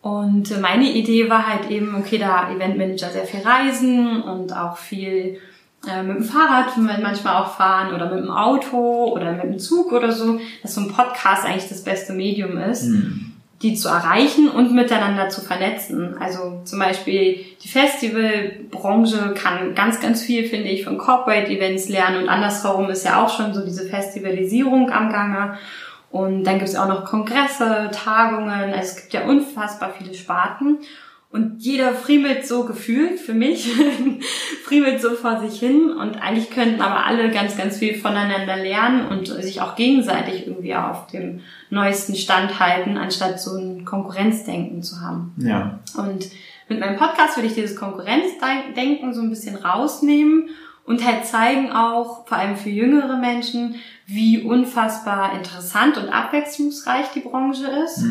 [0.00, 4.76] Und äh, meine Idee war halt eben, okay, da Eventmanager sehr viel reisen und auch
[4.76, 5.38] viel
[5.88, 9.92] äh, mit dem Fahrrad manchmal auch fahren oder mit dem Auto oder mit dem Zug
[9.92, 12.90] oder so, dass so ein Podcast eigentlich das beste Medium ist,
[13.62, 16.16] die zu erreichen und miteinander zu vernetzen.
[16.18, 22.22] Also zum Beispiel die Festivalbranche kann ganz, ganz viel, finde ich, von Corporate Events lernen
[22.22, 25.58] und andersherum ist ja auch schon so diese Festivalisierung am Gange.
[26.10, 30.78] Und dann gibt es auch noch Kongresse, Tagungen, also es gibt ja unfassbar viele Sparten.
[31.32, 33.70] Und jeder friemelt so gefühlt, für mich,
[34.64, 35.92] friemelt so vor sich hin.
[35.92, 40.74] Und eigentlich könnten aber alle ganz, ganz viel voneinander lernen und sich auch gegenseitig irgendwie
[40.74, 41.40] auf dem
[41.70, 45.32] neuesten Stand halten, anstatt so ein Konkurrenzdenken zu haben.
[45.36, 45.78] Ja.
[45.96, 46.30] Und
[46.68, 50.48] mit meinem Podcast will ich dieses Konkurrenzdenken so ein bisschen rausnehmen
[50.84, 53.76] und halt zeigen auch, vor allem für jüngere Menschen,
[54.06, 58.02] wie unfassbar interessant und abwechslungsreich die Branche ist.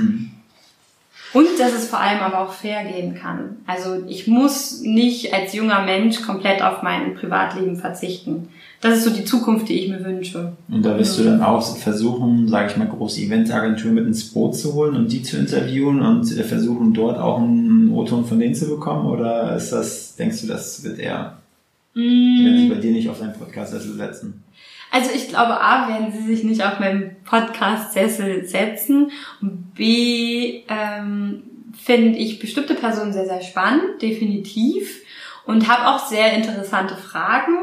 [1.33, 3.57] Und dass es vor allem aber auch fair gehen kann.
[3.67, 8.49] Also ich muss nicht als junger Mensch komplett auf mein Privatleben verzichten.
[8.81, 10.53] Das ist so die Zukunft, die ich mir wünsche.
[10.69, 14.55] Und da wirst du dann auch versuchen, sage ich mal, große Eventagenturen mit ins Boot
[14.55, 18.55] zu holen und die zu interviewen und äh, versuchen dort auch einen O-Ton von denen
[18.55, 19.07] zu bekommen?
[19.07, 21.37] Oder ist das, denkst du, das wird eher
[21.93, 24.43] Die werden sich bei dir nicht auf deinen Podcast-Sessel setzen.
[24.91, 29.11] Also ich glaube, A, werden sie sich nicht auf meinen Podcast-Sessel setzen.
[29.41, 35.01] Und B, ähm, finde ich bestimmte Personen sehr, sehr spannend, definitiv.
[35.45, 37.53] Und habe auch sehr interessante Fragen,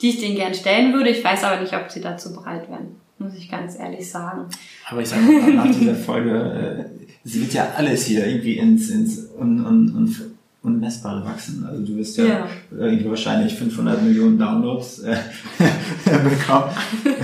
[0.00, 1.10] die ich denen gern stellen würde.
[1.10, 4.46] Ich weiß aber nicht, ob sie dazu bereit wären, muss ich ganz ehrlich sagen.
[4.88, 8.88] Aber ich sage mal, nach dieser Folge, äh, sie wird ja alles hier irgendwie ins,
[8.90, 10.33] ins un, un, un,
[10.64, 11.64] Unmessbare wachsen.
[11.68, 12.46] Also du wirst ja, Ja.
[12.76, 15.16] irgendwie wahrscheinlich 500 Millionen Downloads äh,
[16.04, 16.70] bekommen.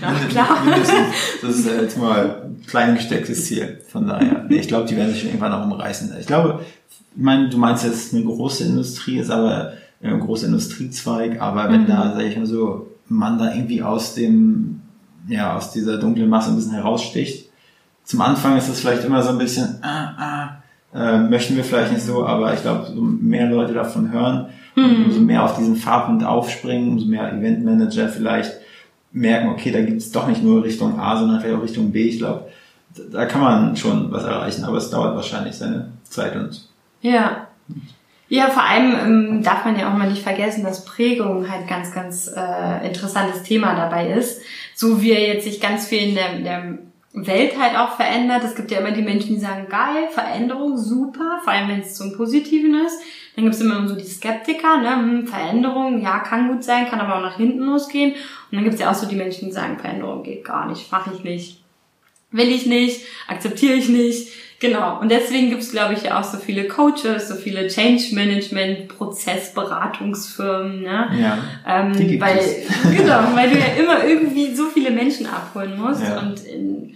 [0.00, 0.58] Ja, klar.
[1.42, 3.80] Das ist äh, jetzt mal ein klein gestecktes Ziel.
[3.88, 6.12] Von daher, ich glaube, die werden sich irgendwann noch umreißen.
[6.18, 6.60] Ich glaube,
[6.90, 11.70] ich meine, du meinst jetzt eine große Industrie ist, aber äh, ein großer Industriezweig, aber
[11.70, 11.86] wenn Mhm.
[11.88, 14.80] da, sag ich mal so, man da irgendwie aus dem,
[15.28, 17.48] ja, aus dieser dunklen Masse ein bisschen heraussticht.
[18.04, 20.48] Zum Anfang ist es vielleicht immer so ein bisschen, ah, ah,
[20.96, 25.04] äh, möchten wir vielleicht nicht so, aber ich glaube, so mehr Leute davon hören und
[25.06, 28.52] umso mehr auf diesen Fahrpunkt aufspringen, umso mehr Eventmanager vielleicht
[29.12, 32.08] merken, okay, da gibt es doch nicht nur Richtung A, sondern vielleicht auch Richtung B.
[32.08, 32.48] Ich glaube,
[33.12, 36.68] da- kann man schon was erreichen, aber es dauert wahrscheinlich seine Zeit und
[37.00, 37.46] Ja.
[38.28, 41.94] Ja, vor allem ähm, darf man ja auch mal nicht vergessen, dass Prägung halt ganz,
[41.94, 44.40] ganz äh, interessantes Thema dabei ist.
[44.74, 46.78] So wie er jetzt sich ganz viel in der, in der
[47.16, 48.44] Welt halt auch verändert.
[48.44, 51.94] Es gibt ja immer die Menschen, die sagen, geil, Veränderung, super, vor allem wenn es
[51.94, 53.00] zum Positiven ist.
[53.34, 54.96] Dann gibt es immer so die Skeptiker, ne?
[54.96, 58.12] hm, Veränderung, ja, kann gut sein, kann aber auch nach hinten losgehen.
[58.12, 60.92] Und dann gibt es ja auch so die Menschen, die sagen, Veränderung geht gar nicht,
[60.92, 61.66] mache ich nicht
[62.36, 64.28] will ich nicht, akzeptiere ich nicht.
[64.58, 65.00] Genau.
[65.00, 68.88] Und deswegen gibt es, glaube ich, ja auch so viele Coaches, so viele Change Management,
[68.88, 71.10] Prozessberatungsfirmen, ne?
[71.20, 71.38] ja.
[71.66, 72.66] Ähm, Die gibt weil, es.
[72.96, 76.02] genau, weil du ja immer irgendwie so viele Menschen abholen musst.
[76.02, 76.20] Ja.
[76.20, 76.94] Und in,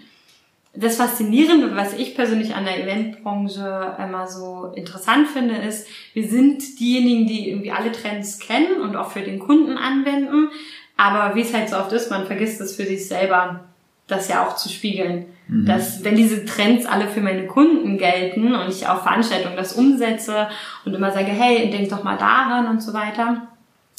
[0.80, 6.80] das Faszinierende, was ich persönlich an der Eventbranche immer so interessant finde, ist, wir sind
[6.80, 10.48] diejenigen, die irgendwie alle Trends kennen und auch für den Kunden anwenden.
[10.96, 13.60] Aber wie es halt so oft ist, man vergisst es für sich selber,
[14.06, 15.26] das ja auch zu spiegeln.
[15.48, 15.66] Mhm.
[15.66, 20.48] Dass, wenn diese Trends alle für meine Kunden gelten und ich auf Veranstaltungen das umsetze
[20.84, 23.48] und immer sage, hey, denk doch mal daran und so weiter,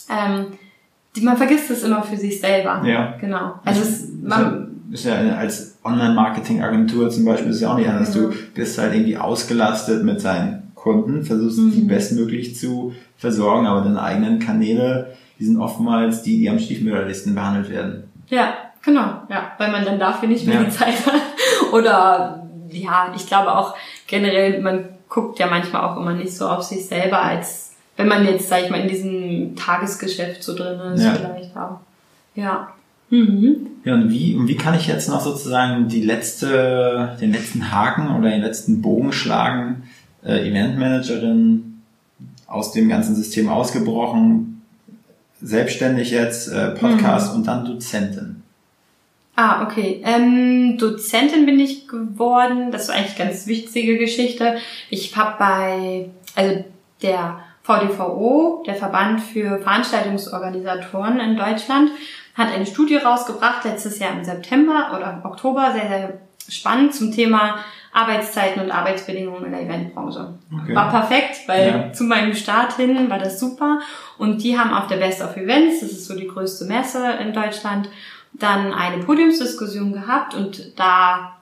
[0.09, 0.47] ähm,
[1.15, 2.81] die, man vergisst es immer für sich selber.
[2.85, 3.17] Ja.
[3.19, 3.59] Genau.
[3.65, 8.11] Also es, man, ist ja als Online-Marketing-Agentur zum Beispiel ist ja auch nicht anders.
[8.11, 11.71] Du bist halt irgendwie ausgelastet mit deinen Kunden, versuchst Mhm.
[11.71, 17.35] die bestmöglich zu versorgen, aber deine eigenen Kanäle, die sind oftmals die, die am stiefmütterlichsten
[17.35, 18.03] behandelt werden.
[18.27, 20.63] Ja, genau, ja, weil man dann dafür nicht mehr Ja.
[20.63, 21.21] die Zeit hat.
[21.73, 23.75] Oder ja, ich glaube auch
[24.07, 28.25] generell, man guckt ja manchmal auch immer nicht so auf sich selber, als wenn man
[28.25, 31.13] jetzt, sag ich mal, in diesem Tagesgeschäft so drin ist, Ja.
[31.13, 31.79] vielleicht auch.
[32.35, 32.69] Ja.
[33.11, 33.67] Mhm.
[33.83, 38.15] Ja, und wie, und wie kann ich jetzt noch sozusagen die letzte, den letzten Haken
[38.15, 39.83] oder den letzten Bogen schlagen?
[40.23, 41.81] Äh, Eventmanagerin
[42.47, 44.61] aus dem ganzen System ausgebrochen,
[45.41, 48.43] selbstständig jetzt, äh, Podcast und dann Dozentin.
[49.35, 50.01] Ah, okay.
[50.05, 52.71] Ähm, Dozentin bin ich geworden.
[52.71, 54.57] Das ist eigentlich eine ganz wichtige Geschichte.
[54.89, 56.63] Ich habe bei, also
[57.01, 61.89] der VDVO, der Verband für Veranstaltungsorganisatoren in Deutschland,
[62.41, 66.13] hat eine Studie rausgebracht, letztes Jahr im September oder Oktober, sehr, sehr
[66.49, 67.59] spannend zum Thema
[67.93, 70.33] Arbeitszeiten und Arbeitsbedingungen in der Eventbranche.
[70.53, 70.75] Okay.
[70.75, 71.93] War perfekt, weil Ja.
[71.93, 73.79] zu meinem Start hin war das super.
[74.17, 77.33] Und die haben auf der Best of Events, das ist so die größte Messe in
[77.33, 77.89] Deutschland,
[78.33, 81.37] dann eine Podiumsdiskussion gehabt und da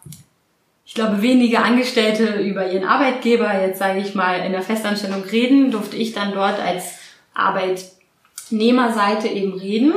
[0.85, 5.69] ich glaube, wenige Angestellte über ihren Arbeitgeber, jetzt sage ich mal, in der Festanstellung reden,
[5.69, 6.97] durfte ich dann dort als
[7.35, 9.93] Arbeitnehmerseite eben reden.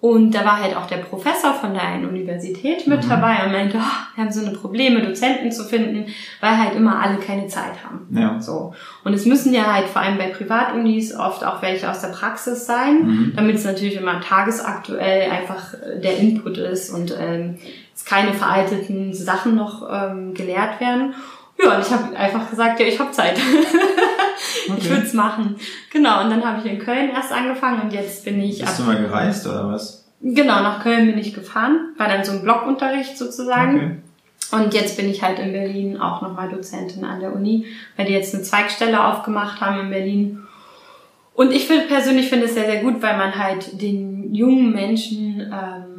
[0.00, 3.08] Und da war halt auch der Professor von der einen Universität mit Mhm.
[3.08, 6.06] dabei und meinte, oh, wir haben so eine Probleme, Dozenten zu finden,
[6.40, 8.06] weil halt immer alle keine Zeit haben.
[8.16, 8.40] Ja.
[8.40, 8.72] So.
[9.02, 12.64] Und es müssen ja halt vor allem bei Privatunis oft auch welche aus der Praxis
[12.64, 13.32] sein, Mhm.
[13.34, 17.56] damit es natürlich immer tagesaktuell einfach äh, der Input ist und ähm,
[17.92, 21.14] es keine veralteten Sachen noch ähm, gelehrt werden.
[21.62, 23.38] Ja, und ich habe einfach gesagt, ja, ich habe Zeit.
[24.66, 24.90] Ich Okay.
[24.90, 25.56] würde es machen.
[25.90, 28.84] Genau, und dann habe ich in Köln erst angefangen und jetzt bin ich Bist du
[28.84, 30.06] mal gereist oder was?
[30.20, 34.02] Genau, nach Köln bin ich gefahren, war dann so ein Blockunterricht sozusagen.
[34.52, 38.12] Und jetzt bin ich halt in Berlin auch nochmal Dozentin an der Uni, weil die
[38.12, 40.42] jetzt eine Zweigstelle aufgemacht haben in Berlin.
[41.34, 45.40] Und ich finde persönlich finde es sehr, sehr gut, weil man halt den jungen Menschen
[45.40, 45.97] ähm,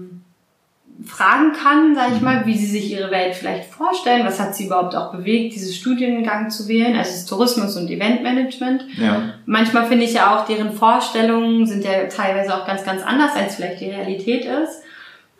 [1.10, 4.66] fragen kann, sage ich mal, wie sie sich ihre Welt vielleicht vorstellen, was hat sie
[4.68, 8.86] überhaupt auch bewegt, diesen Studiengang zu wählen, also das Tourismus und Eventmanagement.
[8.98, 9.22] Ja.
[9.46, 13.56] Manchmal finde ich ja auch, deren Vorstellungen sind ja teilweise auch ganz, ganz anders, als
[13.56, 14.84] vielleicht die Realität ist.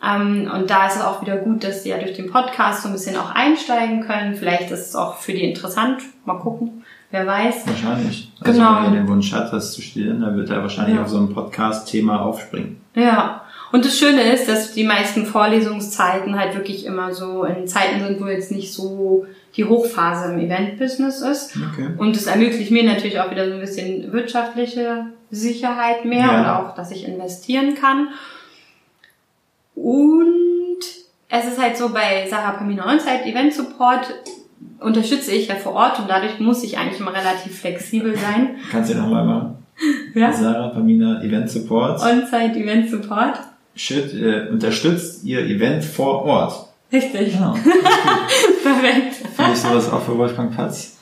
[0.02, 2.88] Ähm, und da ist es auch wieder gut, dass sie ja durch den Podcast so
[2.88, 4.34] ein bisschen auch einsteigen können.
[4.34, 6.02] Vielleicht ist es auch für die interessant.
[6.24, 6.84] Mal gucken.
[7.12, 7.66] wer weiß.
[7.66, 8.30] Wahrscheinlich.
[8.40, 8.76] Also Genau.
[8.76, 11.02] wenn er den Wunsch hat, das zu studieren, dann wird er wahrscheinlich Ja.
[11.02, 12.80] auf so ein Podcast-Thema aufspringen.
[12.94, 13.42] Ja.
[13.72, 18.20] Und das Schöne ist, dass die meisten Vorlesungszeiten halt wirklich immer so in Zeiten sind,
[18.20, 21.56] wo jetzt nicht so die Hochphase im Event-Business ist.
[21.72, 21.88] Okay.
[21.98, 26.40] Und es ermöglicht mir natürlich auch wieder so ein bisschen wirtschaftliche Sicherheit mehr Ja.
[26.40, 28.08] oder auch, dass ich investieren kann.
[29.74, 30.78] Und
[31.28, 34.14] es ist halt so, bei Sarah Pamina On-Site Event Support
[34.80, 38.56] unterstütze ich ja vor Ort und dadurch muss ich eigentlich immer relativ flexibel sein.
[38.70, 39.56] Kannst du nochmal machen?
[40.14, 40.30] Ja?
[40.30, 42.02] Sarah Pamina Event Support.
[42.02, 43.38] On-Site Event Support.
[43.76, 46.66] Shit, äh, unterstützt ihr Event vor Ort.
[46.92, 47.34] Richtig.
[47.40, 47.54] Ja.
[48.62, 49.14] Perfekt.
[49.36, 50.98] Finde ich sowas auch für Wolfgang Patz?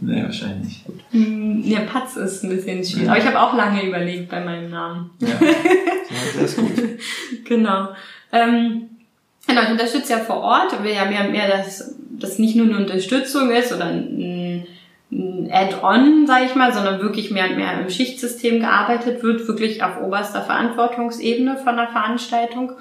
[0.00, 0.84] Nee, wahrscheinlich nicht.
[0.84, 1.00] Gut.
[1.10, 3.08] Hm, Ja, Patz ist ein bisschen schwierig.
[3.08, 5.10] Aber ich habe auch lange überlegt bei meinem Namen.
[5.20, 5.28] Ja.
[5.40, 5.54] ja
[6.40, 6.72] das ist gut.
[7.44, 7.88] Genau.
[8.32, 8.88] Ähm,
[9.46, 10.82] genau, ich unterstütze ja vor Ort.
[10.82, 14.66] Wir haben ja mehr, dass das nicht nur eine Unterstützung ist oder ein
[15.50, 20.00] Add-on, sage ich mal, sondern wirklich mehr und mehr im Schichtsystem gearbeitet wird, wirklich auf
[20.00, 22.72] oberster Verantwortungsebene von der Veranstaltung.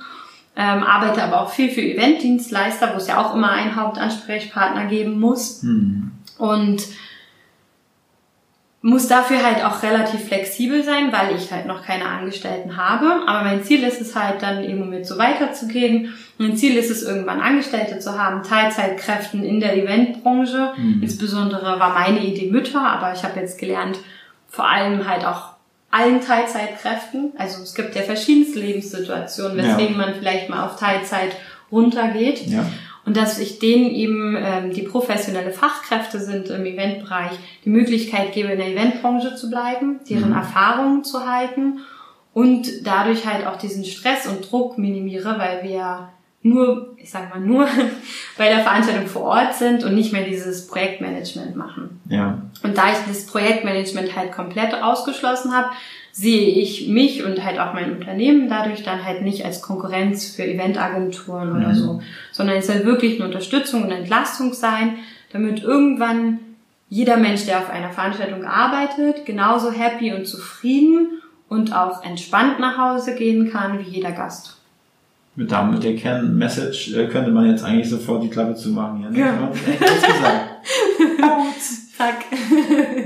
[0.55, 5.19] Ähm, arbeite aber auch viel für Eventdienstleister, wo es ja auch immer einen Hauptansprechpartner geben
[5.19, 5.61] muss.
[5.61, 6.11] Hm.
[6.37, 6.83] Und
[8.83, 13.21] muss dafür halt auch relativ flexibel sein, weil ich halt noch keine Angestellten habe.
[13.27, 16.13] Aber mein Ziel ist es halt dann eben mit so weiterzugehen.
[16.39, 20.73] Mein Ziel ist es irgendwann Angestellte zu haben, Teilzeitkräften in der Eventbranche.
[20.77, 21.03] Mhm.
[21.03, 23.99] Insbesondere war meine Idee Mütter, aber ich habe jetzt gelernt,
[24.49, 25.51] vor allem halt auch
[25.91, 27.33] allen Teilzeitkräften.
[27.37, 29.63] Also es gibt ja verschiedenste Lebenssituationen, Ja.
[29.77, 31.35] weswegen man vielleicht mal auf Teilzeit
[31.71, 32.47] runtergeht.
[32.47, 32.65] Ja.
[33.05, 37.31] Und dass ich denen eben, ähm, die professionelle Fachkräfte sind im Eventbereich,
[37.65, 40.35] die Möglichkeit gebe, in der Eventbranche zu bleiben, deren Mhm.
[40.35, 41.79] Erfahrungen zu halten
[42.33, 46.09] und dadurch halt auch diesen Stress und Druck minimiere, weil wir
[46.43, 47.67] nur, ich sag mal nur,
[48.37, 52.01] bei der Veranstaltung vor Ort sind und nicht mehr dieses Projektmanagement machen.
[52.09, 52.41] Ja.
[52.63, 55.69] Und da ich das Projektmanagement halt komplett ausgeschlossen habe,
[56.13, 60.43] sehe ich mich und halt auch mein Unternehmen dadurch dann halt nicht als Konkurrenz für
[60.45, 61.73] Eventagenturen oder Mhm.
[61.75, 62.01] so,
[62.31, 64.95] sondern es soll wirklich eine Unterstützung und Entlastung sein,
[65.31, 66.39] damit irgendwann
[66.89, 72.77] jeder Mensch, der auf einer Veranstaltung arbeitet, genauso happy und zufrieden und auch entspannt nach
[72.77, 74.57] Hause gehen kann wie jeder Gast.
[75.37, 79.01] Mit, der- mit der Kernmessage äh, könnte man jetzt eigentlich sofort die Klappe zumachen.
[79.03, 79.17] Ja, ne?
[79.17, 79.51] Ja.
[79.71, 80.49] Echt gesagt.
[81.97, 82.15] Zack.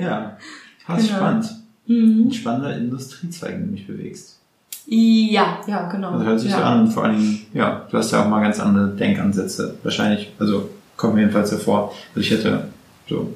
[0.01, 0.37] Ja,
[0.85, 1.17] fast Genau.
[1.19, 1.45] spannend.
[1.87, 2.27] Mhm.
[2.27, 4.39] Ein spannender Industriezweig, in dem du dich bewegst.
[4.87, 6.11] Ja, ja, genau.
[6.11, 6.57] Also hört sich ja.
[6.57, 9.75] so an und vor allen Dingen, ja, du hast ja auch mal ganz andere Denkansätze.
[9.83, 11.93] Wahrscheinlich, also kommt mir jedenfalls so vor.
[12.09, 12.67] Also ich hätte
[13.09, 13.33] so,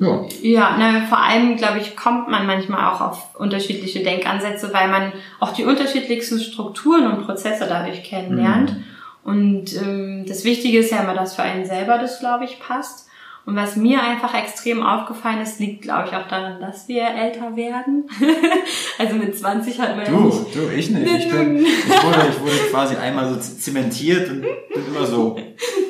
[0.00, 4.88] ja, Ja, na, vor allem, glaube ich, kommt man manchmal auch auf unterschiedliche Denkansätze, weil
[4.88, 8.76] man auch die unterschiedlichsten Strukturen und Prozesse dadurch kennenlernt.
[9.24, 13.07] Und ähm, das Wichtige ist ja immer, dass für einen selber das, glaube ich, passt.
[13.48, 17.56] Und was mir einfach extrem aufgefallen ist, liegt, glaube ich, auch daran, dass wir älter
[17.56, 18.04] werden.
[18.98, 21.10] also mit 20 hat man ja Du, nicht du, ich nicht.
[21.10, 25.40] Ich, bin, ich, wurde, ich wurde quasi einmal so zementiert und bin immer so.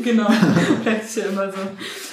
[0.04, 0.28] Genau,
[0.84, 1.58] das ist ja immer so.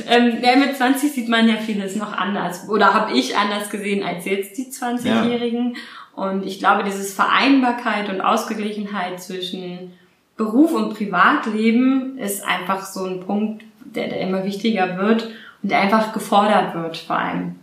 [0.10, 2.68] Ähm, ja, mit 20 sieht man ja vieles noch anders.
[2.68, 5.78] Oder habe ich anders gesehen als jetzt die 20-Jährigen.
[6.16, 9.94] Und ich glaube, dieses Vereinbarkeit und Ausgeglichenheit zwischen
[10.38, 13.64] Beruf und Privatleben ist einfach so ein Punkt,
[13.96, 15.24] der, der immer wichtiger wird
[15.64, 17.56] und der einfach gefordert wird vor allem.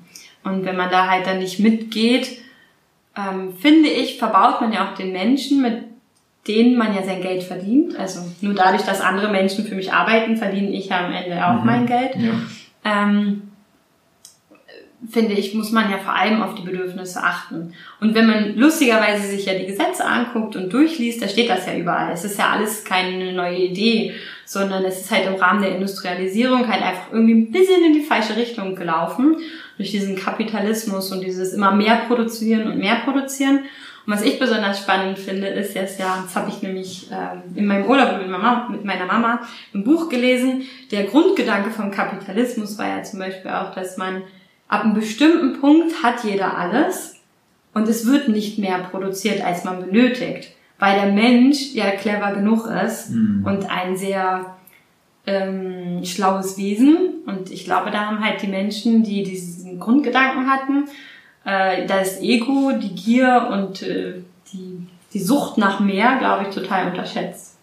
[0.45, 2.39] Und wenn man da halt dann nicht mitgeht,
[3.17, 5.85] ähm, finde ich, verbaut man ja auch den Menschen, mit
[6.49, 7.97] denen man ja sein Geld verdient.
[7.97, 11.61] Also nur dadurch, dass andere Menschen für mich arbeiten, verdiene ich ja am Ende auch
[11.61, 11.67] Mhm.
[11.67, 12.17] mein Geld.
[12.17, 12.33] Ja.
[12.85, 13.52] Ähm,
[15.11, 17.75] finde ich, muss man ja vor allem auf die Bedürfnisse achten.
[18.01, 21.77] Und wenn man lustigerweise sich ja die Gesetze anguckt und durchliest, da steht das ja
[21.77, 22.13] überall.
[22.13, 26.69] Es ist ja alles keine neue Idee, sondern es ist halt im Rahmen der Industrialisierung
[26.69, 29.37] halt einfach irgendwie ein bisschen in die falsche Richtung gelaufen.
[29.77, 33.61] Durch diesen Kapitalismus und dieses immer mehr produzieren und mehr produzieren.
[34.07, 37.67] Und was ich besonders spannend finde, ist jetzt ja, das habe ich nämlich ähm, in
[37.67, 39.41] meinem Urlaub mit, Mama, mit meiner Mama
[39.73, 44.23] im Buch gelesen, der Grundgedanke vom Kapitalismus war ja zum Beispiel auch, dass man
[44.73, 47.17] ab einem bestimmten Punkt hat jeder alles
[47.75, 50.49] und es wird nicht mehr produziert, als man benötigt,
[50.79, 53.45] weil der Mensch ja clever genug ist Mhm.
[53.45, 54.57] und ein sehr
[55.27, 56.97] ähm, schlaues Wesen.
[57.27, 60.85] Und ich glaube, da haben halt die Menschen, die diesen Grundgedanken hatten,
[61.45, 64.15] äh, das Ego, die Gier und äh,
[64.53, 67.57] die, die Sucht nach mehr, glaube ich, total unterschätzt.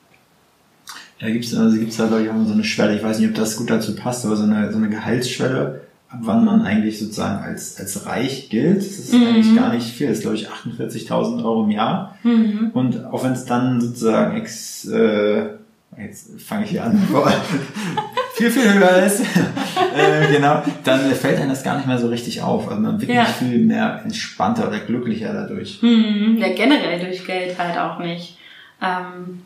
[1.19, 2.95] Da gibt's also gibt's da, glaube ich, auch so eine Schwelle.
[2.95, 5.81] Ich weiß nicht, ob das gut dazu passt, aber so eine, so eine Gehaltsschwelle,
[6.11, 8.77] ab wann man eigentlich sozusagen als, als reich gilt.
[8.77, 9.27] Das ist Mhm.
[9.27, 10.07] eigentlich gar nicht viel.
[10.07, 12.17] Das ist, glaube ich, 48.000 Euro im Jahr.
[12.23, 12.71] Mhm.
[12.73, 15.49] Und auch wenn es dann sozusagen ex, äh,
[15.97, 16.97] jetzt fange ich hier an,
[18.35, 19.19] viel, viel höher ist,
[19.95, 22.67] äh, genau, dann fällt einem das gar nicht mehr so richtig auf.
[22.69, 23.21] Also man wird Ja.
[23.23, 25.79] nicht viel mehr entspannter oder glücklicher dadurch.
[25.81, 28.37] Hm, ja, generell durch Geld halt auch nicht.
[28.81, 29.41] Ähm,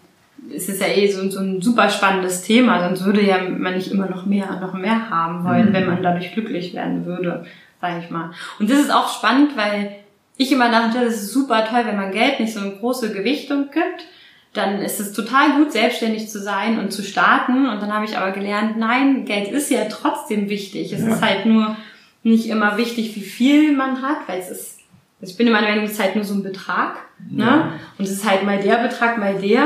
[0.55, 3.91] es ist ja eh so, so ein super spannendes Thema, sonst würde ja man nicht
[3.91, 5.73] immer noch mehr, noch mehr haben wollen, Mhm.
[5.73, 7.45] wenn man dadurch glücklich werden würde,
[7.81, 8.31] sage ich mal.
[8.59, 9.91] Und das ist auch spannend, weil
[10.37, 13.69] ich immer dachte, das ist super toll, wenn man Geld nicht so eine große Gewichtung
[13.71, 14.05] gibt,
[14.53, 17.67] dann ist es total gut, selbstständig zu sein und zu starten.
[17.67, 20.93] Und dann habe ich aber gelernt, nein, Geld ist ja trotzdem wichtig.
[20.93, 21.07] Es Ja.
[21.09, 21.75] ist halt nur
[22.21, 24.79] nicht immer wichtig, wie viel man hat, weil es ist,
[25.21, 26.97] ich bin immer der Meinung, es ist halt nur so ein Betrag.
[27.31, 27.43] Ne?
[27.45, 27.71] Ja.
[27.97, 29.65] Und es ist halt mal der Betrag, mal der.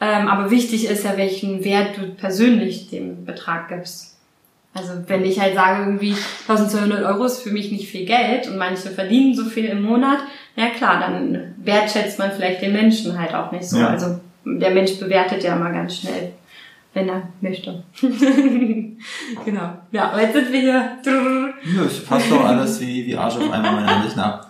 [0.00, 4.16] Ähm, aber wichtig ist ja, welchen Wert du persönlich dem Betrag gibst.
[4.72, 6.14] Also wenn ich halt sage, irgendwie
[6.48, 10.18] 1200 Euro ist für mich nicht viel Geld und manche verdienen so viel im Monat,
[10.56, 13.78] ja klar, dann wertschätzt man vielleicht den Menschen halt auch nicht so.
[13.78, 13.88] Ja.
[13.88, 16.32] Also der Mensch bewertet ja mal ganz schnell,
[16.94, 17.82] wenn er möchte.
[19.44, 19.70] genau.
[19.90, 20.98] Ja, aber jetzt sind wir hier.
[21.04, 24.46] Ja, es passt doch alles wie, wie Arsch auf einmal meiner Ansicht nach.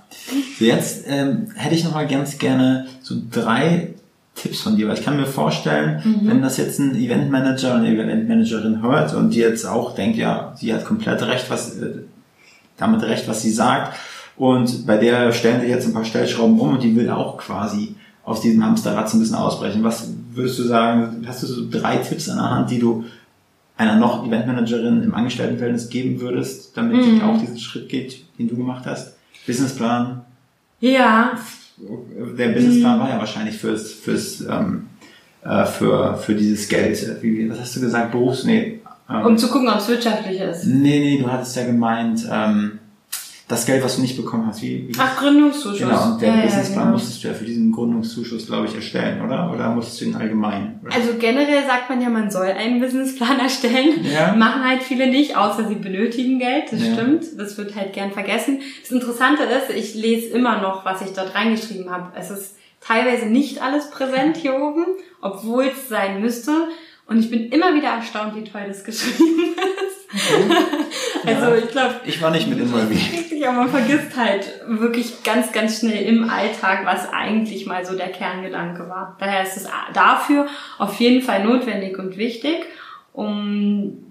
[0.59, 3.95] So, jetzt ähm, hätte ich noch mal ganz gerne so drei
[4.35, 7.91] Tipps von dir, weil ich kann mir vorstellen, wenn das jetzt ein Eventmanager oder eine
[7.91, 12.05] Eventmanagerin hört und die jetzt auch denkt, ja, sie hat komplett recht, was äh,
[12.77, 13.99] damit recht, was sie sagt
[14.37, 17.95] und bei der stellen sich jetzt ein paar Stellschrauben um und die will auch quasi
[18.25, 19.85] aus diesem Hamsterrad so ein bisschen ausbrechen.
[19.85, 23.05] Was würdest du sagen, hast du so drei Tipps an der Hand, die du
[23.77, 28.57] einer noch Eventmanagerin im Angestelltenverhältnis geben würdest, damit sie auch diesen Schritt geht, den du
[28.57, 29.15] gemacht hast?
[29.47, 30.23] Businessplan.
[30.81, 31.33] Ja,
[32.39, 34.89] Der Businessplan war ja wahrscheinlich fürs, fürs, ähm,
[35.43, 37.23] äh, für, für dieses Geld.
[37.23, 38.13] Wie, was hast du gesagt?
[38.13, 38.81] Berufs, nee.
[39.09, 40.67] Ähm, um zu gucken, ob es wirtschaftlich ist.
[40.67, 42.80] nee, nee, du hattest ja gemeint, ähm,
[43.51, 44.63] das Geld, was du nicht bekommen hast.
[44.63, 45.79] Wie, wie Ach, Gründungszuschuss.
[45.81, 46.93] Genau, und der Ja, ja, Businessplan genau.
[46.93, 49.51] musstest du ja für diesen Gründungszuschuss, glaube ich, erstellen, oder?
[49.53, 50.81] Oder musstest du ihn allgemein?
[50.85, 50.95] Oder?
[50.95, 54.05] Also generell sagt man ja, man soll einen Businessplan erstellen.
[54.05, 54.33] Ja.
[54.35, 56.73] Machen halt viele nicht, außer sie benötigen Geld.
[56.73, 56.95] Das Ja.
[56.95, 57.25] stimmt.
[57.39, 58.61] Das wird halt gern vergessen.
[58.83, 62.13] Das Interessante ist, ich lese immer noch, was ich dort reingeschrieben habe.
[62.17, 64.87] Es ist teilweise nicht alles präsent hier oben,
[65.21, 66.53] obwohl es sein müsste.
[67.11, 71.27] Und ich bin immer wieder erstaunt, wie toll das geschrieben ist.
[71.27, 71.57] also Ja.
[71.57, 73.03] ich glaube, ich war nicht mit involviert.
[73.45, 78.11] Aber man vergisst halt wirklich ganz, ganz schnell im Alltag, was eigentlich mal so der
[78.11, 79.17] Kerngedanke war.
[79.19, 80.47] Daher ist es dafür
[80.79, 82.65] auf jeden Fall notwendig und wichtig,
[83.13, 84.05] um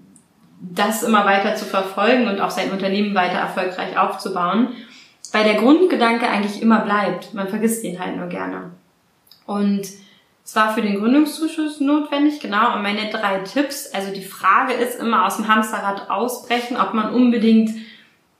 [0.60, 4.74] das immer weiter zu verfolgen und auch sein Unternehmen weiter erfolgreich aufzubauen,
[5.32, 7.32] weil der Grundgedanke eigentlich immer bleibt.
[7.32, 8.72] Man vergisst ihn halt nur gerne.
[9.46, 9.88] Und
[10.50, 12.74] es war für den Gründungszuschuss notwendig, genau.
[12.74, 17.14] Und meine drei Tipps, also die Frage ist immer aus dem Hamsterrad ausbrechen, ob man
[17.14, 17.70] unbedingt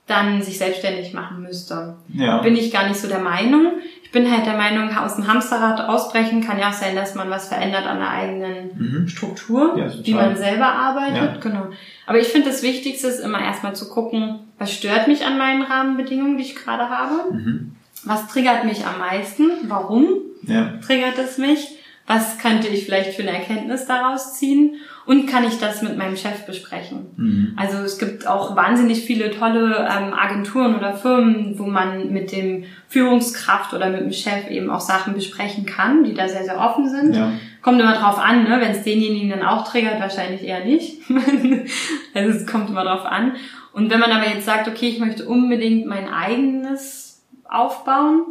[0.07, 1.95] dann sich selbstständig machen müsste.
[2.13, 2.39] Ja.
[2.39, 3.75] Bin ich gar nicht so der Meinung.
[4.03, 7.29] Ich bin halt der Meinung, aus dem Hamsterrad ausbrechen kann ja auch sein, dass man
[7.29, 9.07] was verändert an der eigenen Mhm.
[9.07, 11.15] Struktur, Ja, wie man selber arbeitet.
[11.15, 11.37] Ja.
[11.39, 11.67] Genau.
[12.07, 15.61] Aber ich finde, das Wichtigste ist immer erstmal zu gucken, was stört mich an meinen
[15.61, 17.33] Rahmenbedingungen, die ich gerade habe?
[17.33, 17.77] Mhm.
[18.03, 19.49] Was triggert mich am meisten?
[19.69, 20.09] Warum?
[20.43, 20.73] Ja.
[20.85, 21.77] triggert es mich?
[22.07, 24.75] Was könnte ich vielleicht für eine Erkenntnis daraus ziehen?
[25.05, 27.07] Und kann ich das mit meinem Chef besprechen?
[27.15, 27.53] Mhm.
[27.57, 32.65] Also es gibt auch wahnsinnig viele tolle ähm, Agenturen oder Firmen, wo man mit dem
[32.87, 36.89] Führungskraft oder mit dem Chef eben auch Sachen besprechen kann, die da sehr, sehr offen
[36.89, 37.15] sind.
[37.15, 37.31] Ja.
[37.61, 38.59] Kommt immer drauf an, ne?
[38.59, 40.99] wenn es denjenigen dann auch triggert, wahrscheinlich eher nicht.
[42.13, 43.33] also es kommt immer drauf an.
[43.73, 48.23] Und wenn man aber jetzt sagt, okay, ich möchte unbedingt mein eigenes aufbauen,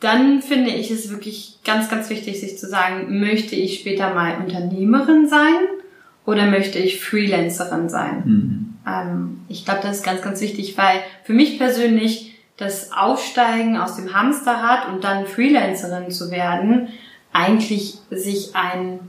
[0.00, 4.36] dann finde ich es wirklich ganz, ganz wichtig, sich zu sagen, möchte ich später mal
[4.38, 5.54] Unternehmerin sein
[6.24, 8.22] oder möchte ich Freelancerin sein?
[8.24, 8.76] Mhm.
[8.86, 13.96] Ähm, ich glaube, das ist ganz, ganz wichtig, weil für mich persönlich das Aufsteigen aus
[13.96, 16.88] dem Hamsterrad und dann Freelancerin zu werden,
[17.32, 19.00] eigentlich sich ein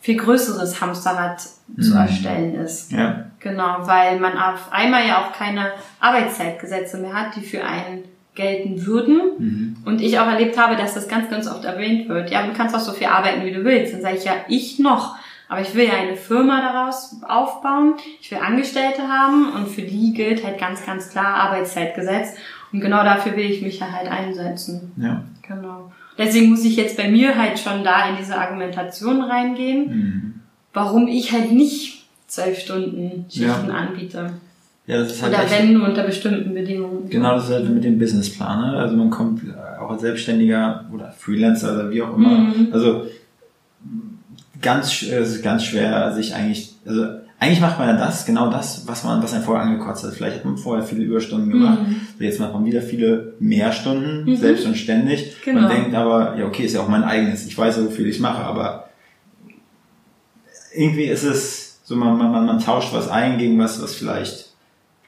[0.00, 1.96] viel größeres Hamsterrad zu Mhm.
[1.96, 2.92] erstellen ist.
[2.92, 3.26] Ja.
[3.38, 8.04] Genau, weil man auf einmal ja auch keine Arbeitszeitgesetze mehr hat, die für einen
[8.40, 9.20] gelten würden.
[9.38, 9.76] Mhm.
[9.84, 12.30] Und ich auch erlebt habe, dass das ganz, ganz oft erwähnt wird.
[12.30, 13.92] Ja, du kannst auch so viel arbeiten, wie du willst.
[13.94, 15.16] Dann sage ich ja, ich noch.
[15.48, 17.94] Aber ich will ja eine Firma daraus aufbauen.
[18.20, 22.36] Ich will Angestellte haben und für die gilt halt ganz, ganz klar Arbeitszeitgesetz.
[22.72, 24.92] Und genau dafür will ich mich ja halt einsetzen.
[24.96, 25.22] Ja.
[25.46, 25.90] Genau.
[26.18, 30.34] Deswegen muss ich jetzt bei mir halt schon da in diese Argumentation reingehen, Mhm.
[30.72, 33.74] warum ich halt nicht zwölf Stunden Schichten Ja.
[33.74, 34.34] anbiete.
[34.90, 37.08] Ja, das ist halt Oder wenn nur unter bestimmten Bedingungen.
[37.08, 38.72] genau das ist halt mit dem Businessplan.
[38.72, 38.76] Ne?
[38.78, 39.42] Also man kommt
[39.80, 42.28] auch als Selbstständiger oder Freelancer oder wie auch immer.
[42.30, 42.68] Mhm.
[42.72, 43.06] Also
[44.60, 47.04] ganz, es ist ganz schwer, sich eigentlich, also
[47.38, 50.12] eigentlich macht man ja das, genau das, was man, was einen vorher angekotzt hat.
[50.12, 51.78] Vielleicht hat man vorher viele Überstunden gemacht.
[51.86, 51.96] Mhm.
[52.18, 54.36] Jetzt macht man wieder viele mehr Stunden, Mhm.
[54.36, 55.36] selbst und ständig.
[55.44, 55.62] Genau.
[55.62, 57.46] Man denkt aber, ja okay, ist ja auch mein eigenes.
[57.46, 58.88] Ich weiß ja, wie viel ich mache, aber
[60.74, 64.49] irgendwie ist es so, man, man, man tauscht was ein gegen was, was vielleicht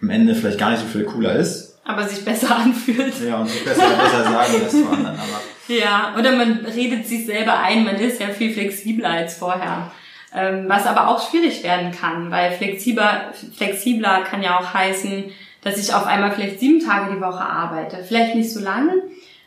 [0.03, 1.79] am Ende vielleicht gar nicht so viel cooler ist.
[1.85, 3.15] Aber sich besser anfühlt.
[3.27, 5.17] Ja, und sich besser, besser sagen lässt zu anderen.
[5.19, 9.91] Aber Ja, oder man redet sich selber ein, man ist ja viel flexibler als vorher.
[10.35, 15.25] Ähm, was aber auch schwierig werden kann, weil flexibler, flexibler kann ja auch heißen,
[15.63, 17.99] dass ich auf einmal vielleicht sieben Tage die Woche arbeite.
[18.07, 18.95] Vielleicht nicht so lange,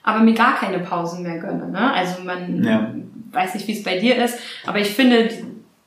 [0.04, 1.70] aber mir gar keine Pausen mehr gönne.
[1.72, 1.92] Ne?
[1.94, 2.94] Also man Ja.
[3.32, 4.38] weiß nicht, wie es bei dir ist,
[4.68, 5.30] aber ich finde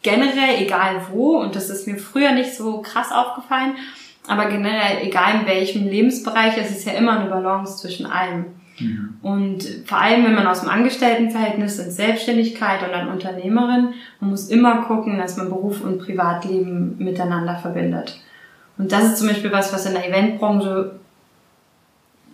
[0.03, 3.77] generell, egal wo, und das ist mir früher nicht so krass aufgefallen,
[4.29, 8.47] aber generell, egal in welchem Lebensbereich, es ist ja immer eine Balance zwischen allem.
[9.23, 14.49] Und vor allem, wenn man aus dem Angestelltenverhältnis in Selbstständigkeit und dann Unternehmerin, man muss
[14.49, 18.21] immer gucken, dass man Beruf und Privatleben miteinander verbindet.
[18.77, 20.93] Und das ist zum Beispiel was, was in der Eventbranche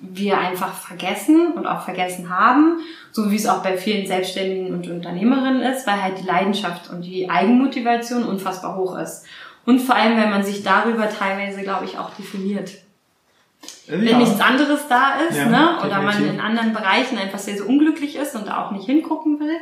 [0.03, 2.81] wir einfach vergessen und auch vergessen haben,
[3.11, 7.03] so wie es auch bei vielen Selbstständigen und Unternehmerinnen ist, weil halt die Leidenschaft und
[7.03, 9.25] die Eigenmotivation unfassbar hoch ist.
[9.67, 12.71] Und vor allem, wenn man sich darüber teilweise, glaube ich, auch definiert
[13.87, 15.79] wenn nichts anderes da ist, Ja, ne?
[15.85, 19.57] oder man in anderen Bereichen einfach sehr, sehr unglücklich ist und auch nicht hingucken will,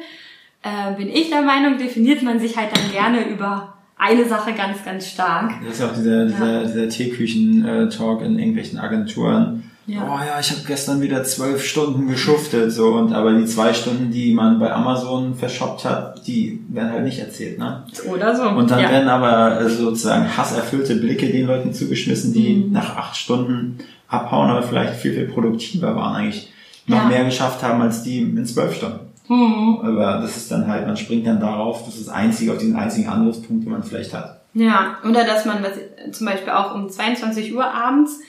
[0.62, 4.84] äh, bin ich der Meinung, definiert man sich halt dann gerne über eine Sache ganz,
[4.84, 5.55] ganz stark.
[5.64, 9.70] Das ist ja auch dieser, dieser, dieser Teeküchen-Talk in irgendwelchen Agenturen.
[9.87, 10.03] Ja.
[10.05, 14.11] Oh ja, ich habe gestern wieder zwölf Stunden geschuftet, so und aber die zwei Stunden,
[14.12, 17.83] die man bei Amazon verschoppt hat, die werden halt nicht erzählt, ne?
[18.09, 18.45] Oder so.
[18.49, 18.91] Und dann ja.
[18.91, 22.72] werden aber äh, sozusagen hasserfüllte Blicke den Leuten zugeschmissen, die Mhm.
[22.72, 23.78] nach acht Stunden
[24.09, 26.53] abhauen, aber vielleicht viel, viel produktiver waren, eigentlich
[26.87, 27.05] noch Ja.
[27.09, 29.01] mehr geschafft haben als die in zwölf Stunden.
[29.28, 29.78] Mhm.
[29.83, 32.76] Aber das ist dann halt, man springt dann darauf, das ist das einzige, auf diesen
[32.76, 34.41] einzigen Angriffspunkt, den man vielleicht hat.
[34.55, 35.72] Ja, oder dass man was,
[36.16, 38.20] zum Beispiel auch um 22 Uhr abends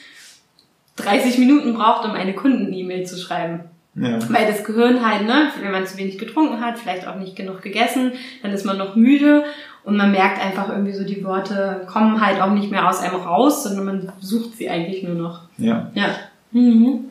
[0.98, 3.62] 30 Minuten braucht, um eine Kunden-E-Mail zu schreiben.
[3.96, 4.18] Ja.
[4.32, 7.62] Weil das Gehirn halt, ne, wenn man zu wenig getrunken hat, vielleicht auch nicht genug
[7.62, 9.44] gegessen, dann ist man noch müde
[9.84, 13.16] und man merkt einfach irgendwie so, die Worte kommen halt auch nicht mehr aus einem
[13.16, 15.41] raus, sondern man sucht sie eigentlich nur noch.
[15.58, 15.91] Ja.
[15.94, 16.16] Ja.
[16.52, 17.06] Mhm.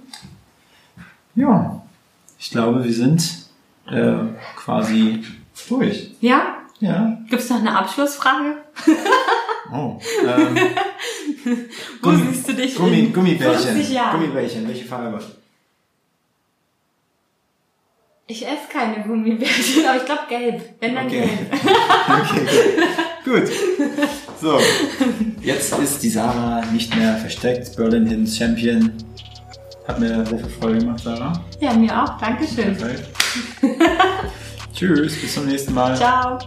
[1.35, 1.83] Ja.
[2.39, 3.47] Ich glaube, wir sind
[3.87, 4.15] äh,
[4.57, 5.23] quasi
[5.69, 6.11] durch.
[6.21, 6.57] Ja?
[6.81, 7.19] Ja.
[7.33, 8.57] Gibt's noch eine Abschlussfrage?
[9.75, 9.99] Oh.
[10.21, 10.55] Ähm,
[12.03, 13.75] Wo Gummi- siehst du dich Gummi, in Gummibärchen.
[13.75, 14.21] 50 Jahren?
[14.21, 15.19] Gummibärchen, welche Farbe?
[18.27, 20.75] Ich esse keine Gummibärchen, aber ich glaube gelb.
[20.79, 21.21] Wenn dann Okay.
[21.21, 21.63] gelb.
[22.21, 22.47] Okay,
[23.25, 23.49] gut.
[24.43, 24.61] So,
[25.41, 27.75] jetzt ist die Sarah nicht mehr versteckt.
[27.75, 28.93] Berlin Hidden Champion.
[29.89, 31.33] Hat mir sehr viel Freude gemacht, Sarah.
[31.61, 32.19] Ja, mir auch.
[32.19, 32.77] Dankeschön.
[34.75, 35.97] Tschüss, bis zum nächsten Mal.
[35.97, 36.39] Ciao.